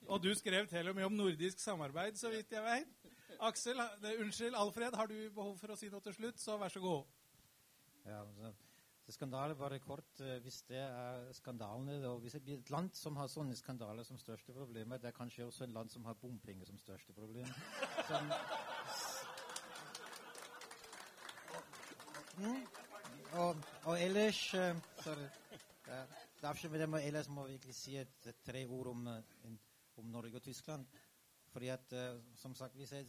[0.08, 2.96] Og du skrev til og med om nordisk samarbeid, så vidt jeg vet.
[3.40, 3.78] Aksel,
[4.20, 7.04] unnskyld, Alfred, har du behov for å si noe til slutt, så vær så god.
[8.08, 8.50] Ja, altså
[9.10, 10.20] skandale, bare kort.
[10.20, 14.02] Eh, hvis det er skandalene og Hvis det blir et land som har sånne skandaler
[14.04, 17.46] som største problemer, det er kanskje også et land som har bompenger som største problem.
[18.08, 18.32] Som,
[22.38, 22.66] mm,
[23.32, 24.76] og, og, ellers uh,
[26.44, 29.06] uh, må, ellers må vi virkelig si et, tre ord om,
[29.44, 29.58] om,
[30.10, 30.86] Norge og Tyskland.
[31.50, 31.92] Fordi at,
[32.38, 33.04] som sagt, vi ser,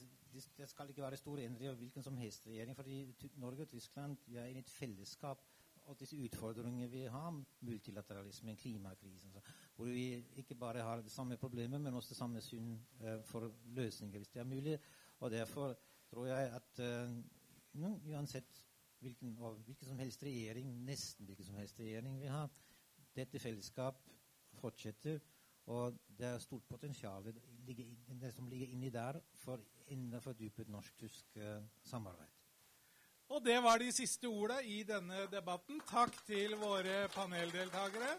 [0.58, 2.76] Det skal ikke være store endringer av hvilken som helst regjering.
[2.76, 5.44] fordi Norge og Tyskland er i et fellesskap
[5.90, 7.36] og disse utfordringene vi har,
[7.68, 9.34] multilateralismen, klimakrisen,
[9.76, 13.52] hvor vi ikke bare har det samme problemet, men også det samme syn uh, for
[13.76, 14.80] løsninger, hvis det er mulig.
[15.20, 15.78] Og Derfor
[16.10, 17.16] tror jeg at uh,
[18.12, 18.66] uansett
[19.00, 22.50] hvilken, hvilken, som helst regjering, nesten hvilken som helst regjering vi har,
[23.16, 24.02] dette fellesskap
[24.62, 25.22] fortsetter.
[25.72, 31.62] Og det er stort potensial det som ligger inni der for enda fordypet norsk-tysk uh,
[31.84, 32.30] samarbeid.
[33.32, 35.80] Og det var de siste orda i denne debatten.
[35.88, 38.16] Takk til våre paneldeltakere.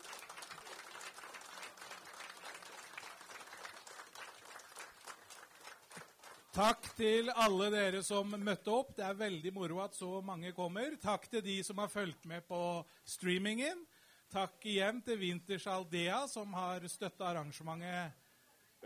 [6.53, 8.95] Takk til alle dere som møtte opp.
[8.97, 10.97] Det er veldig moro at så mange kommer.
[11.01, 12.61] Takk til de som har fulgt med på
[13.09, 13.84] streamingen.
[14.33, 18.14] Takk igjen til Winters Aldea, som har støtta arrangementet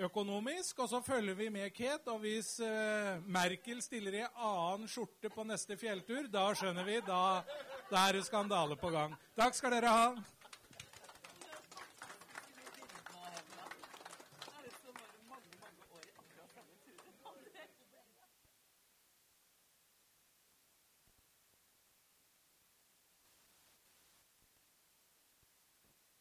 [0.03, 0.81] økonomisk.
[0.83, 5.45] Og så følger vi med Kate, Og hvis uh, Merkel stiller i annen skjorte på
[5.47, 7.45] neste fjelltur, da skjønner vi da,
[7.93, 9.15] da er det skandale på gang.
[9.39, 10.09] Takk skal dere ha.